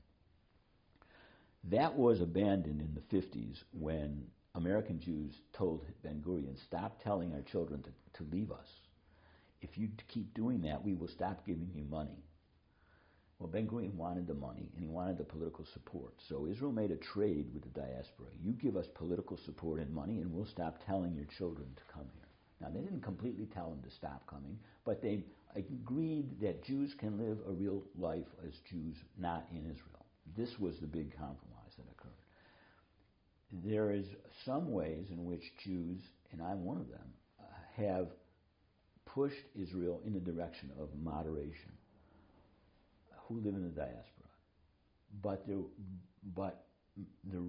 That 1.66 1.96
was 1.98 2.22
abandoned 2.22 2.82
in 2.82 2.94
the 2.94 3.18
50s 3.18 3.64
when 3.74 4.28
American 4.58 5.00
Jews 5.00 5.36
told 5.54 5.86
Ben 6.04 6.20
Gurion, 6.26 6.58
stop 6.66 7.02
telling 7.04 7.32
our 7.34 7.44
children 7.44 7.84
to, 7.84 7.90
to 8.18 8.30
leave 8.32 8.52
us. 8.52 8.68
If 9.62 9.78
you 9.78 9.90
keep 10.08 10.34
doing 10.34 10.62
that, 10.64 10.84
we 10.84 10.96
will 10.96 11.08
stop 11.08 11.46
giving 11.46 11.70
you 11.76 11.84
money. 11.84 12.24
Well, 13.38 13.50
Ben 13.50 13.68
Gurion 13.68 13.94
wanted 13.94 14.26
the 14.26 14.34
money 14.34 14.72
and 14.74 14.84
he 14.84 14.90
wanted 14.90 15.20
the 15.20 15.24
political 15.24 15.64
support. 15.74 16.16
So 16.28 16.48
Israel 16.48 16.72
made 16.72 16.90
a 16.90 16.96
trade 16.96 17.54
with 17.54 17.62
the 17.62 17.80
diaspora. 17.80 18.30
You 18.44 18.54
give 18.54 18.76
us 18.76 18.88
political 18.96 19.38
support 19.38 19.80
and 19.80 19.94
money, 19.94 20.22
and 20.22 20.34
we'll 20.34 20.48
stop 20.48 20.84
telling 20.84 21.14
your 21.14 21.28
children 21.38 21.68
to 21.76 21.94
come 21.94 22.08
here. 22.16 22.28
Now, 22.60 22.70
they 22.74 22.82
didn't 22.82 23.04
completely 23.04 23.46
tell 23.46 23.70
them 23.70 23.84
to 23.84 23.96
stop 23.96 24.26
coming, 24.26 24.58
but 24.86 25.04
they 25.04 25.24
agreed 25.56 26.42
that 26.42 26.64
Jews 26.64 26.96
can 26.98 27.20
live 27.20 27.38
a 27.48 27.52
real 27.52 27.84
life 27.96 28.26
as 28.44 28.54
Jews 28.68 28.96
not 29.20 29.46
in 29.52 29.60
Israel. 29.60 30.06
This 30.36 30.58
was 30.58 30.80
the 30.80 30.88
big 30.88 31.16
compromise 31.16 31.76
that 31.78 31.86
occurred. 31.92 32.17
There 33.52 33.92
is 33.92 34.06
some 34.46 34.72
ways 34.72 35.08
in 35.10 35.26
which 35.26 35.44
Jews, 35.64 36.00
and 36.32 36.42
I'm 36.42 36.66
one 36.66 36.78
of 36.78 36.90
them, 36.90 37.14
have 37.78 38.08
pushed 39.06 39.44
Israel 39.56 40.02
in 40.06 40.14
the 40.14 40.20
direction 40.20 40.72
of 40.80 40.90
moderation 41.02 41.72
who 43.28 43.40
live 43.40 43.56
in 43.56 43.64
the 43.64 43.70
diaspora. 43.70 44.04
But 45.22 45.48
there, 45.48 45.58
but 46.36 46.66
the, 47.32 47.44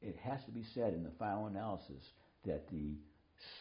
it 0.00 0.16
has 0.22 0.42
to 0.44 0.50
be 0.50 0.64
said 0.74 0.94
in 0.94 1.02
the 1.02 1.12
final 1.18 1.46
analysis 1.46 2.02
that 2.44 2.68
the 2.70 2.94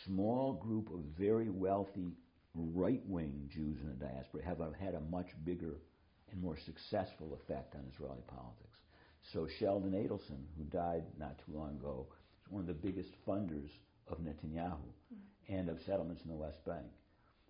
small 0.06 0.54
group 0.54 0.90
of 0.94 1.00
very 1.18 1.50
wealthy 1.50 2.14
right-wing 2.56 3.50
Jews 3.54 3.78
in 3.82 3.90
the 3.90 4.06
diaspora 4.06 4.44
have 4.46 4.60
had 4.80 4.96
a 4.96 5.02
much 5.12 5.28
bigger 5.44 5.82
and 6.32 6.42
more 6.42 6.58
successful 6.66 7.38
effect 7.42 7.76
on 7.76 7.82
Israeli 7.94 8.24
politics. 8.28 8.65
So 9.34 9.48
Sheldon 9.60 9.92
Adelson, 9.92 10.44
who 10.58 10.64
died 10.66 11.04
not 11.20 11.38
too 11.46 11.58
long 11.58 11.72
ago, 11.72 12.08
is 12.46 12.52
one 12.52 12.62
of 12.62 12.68
the 12.68 12.74
biggest 12.74 13.10
funders 13.28 13.70
of 14.08 14.20
Netanyahu 14.20 14.78
and 15.50 15.70
of 15.70 15.78
settlements 15.86 16.22
in 16.24 16.30
the 16.32 16.38
West 16.38 16.64
Bank. 16.66 16.86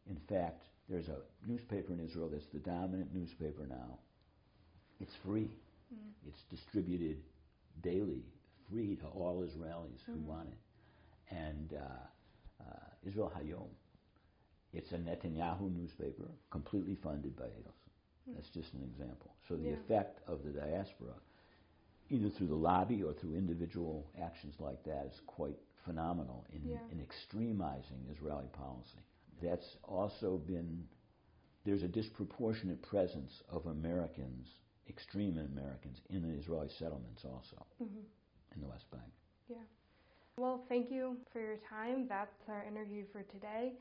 In 0.09 0.17
fact, 0.29 0.63
there's 0.89 1.07
a 1.07 1.17
newspaper 1.47 1.93
in 1.93 1.99
Israel 1.99 2.29
that's 2.31 2.45
the 2.53 2.59
dominant 2.59 3.13
newspaper 3.13 3.65
now. 3.67 3.99
It's 4.99 5.13
free. 5.25 5.49
It's 6.27 6.41
distributed 6.49 7.17
daily, 7.83 8.23
free 8.69 8.95
to 8.97 9.05
all 9.07 9.41
Israelis 9.43 9.99
who 10.05 10.17
want 10.19 10.47
it. 10.49 11.35
And 11.35 11.73
uh, 11.73 12.63
uh, 12.63 13.07
Israel 13.07 13.31
Hayom, 13.37 13.69
it's 14.73 14.91
a 14.91 14.97
Netanyahu 14.97 15.75
newspaper, 15.75 16.29
completely 16.51 16.97
funded 17.03 17.35
by 17.35 17.45
Adelson. 17.45 18.33
That's 18.35 18.49
just 18.49 18.73
an 18.73 18.83
example. 18.83 19.33
So 19.47 19.55
the 19.55 19.69
Yeah. 19.69 19.73
effect 19.73 20.19
of 20.27 20.43
the 20.43 20.51
diaspora, 20.51 21.13
either 22.09 22.29
through 22.29 22.47
the 22.47 22.55
lobby 22.55 23.03
or 23.03 23.13
through 23.13 23.35
individual 23.35 24.07
actions 24.21 24.55
like 24.59 24.83
that, 24.85 25.07
is 25.11 25.19
quite 25.27 25.57
phenomenal 25.85 26.45
in, 26.53 26.61
Yeah. 26.69 26.77
in 26.91 26.99
extremizing 26.99 28.09
Israeli 28.11 28.47
policy. 28.53 29.03
That's 29.41 29.77
also 29.83 30.37
been, 30.37 30.87
there's 31.65 31.83
a 31.83 31.87
disproportionate 31.87 32.81
presence 32.81 33.43
of 33.49 33.65
Americans, 33.65 34.47
extreme 34.89 35.37
Americans, 35.37 35.99
in 36.09 36.21
the 36.21 36.29
Israeli 36.37 36.69
settlements 36.79 37.23
also, 37.25 37.65
hmm 37.77 38.01
in 38.55 38.61
the 38.61 38.67
West 38.67 38.89
Bank. 38.89 39.11
Yeah. 39.49 39.57
Well, 40.37 40.63
thank 40.69 40.89
you 40.89 41.17
for 41.33 41.39
your 41.39 41.57
time. 41.69 42.07
That's 42.07 42.31
our 42.47 42.63
interview 42.63 43.03
for 43.11 43.23
today. 43.23 43.73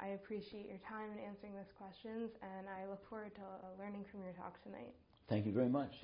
I 0.00 0.08
appreciate 0.08 0.66
your 0.66 0.78
time 0.88 1.10
in 1.12 1.18
answering 1.24 1.54
those 1.54 1.72
questions, 1.78 2.30
and 2.42 2.66
I 2.68 2.88
look 2.88 3.08
forward 3.08 3.34
to 3.36 3.42
learning 3.78 4.04
from 4.10 4.22
your 4.22 4.32
talk 4.32 4.62
tonight. 4.62 4.94
Thank 5.28 5.46
you 5.46 5.52
very 5.52 5.68
much. 5.68 5.92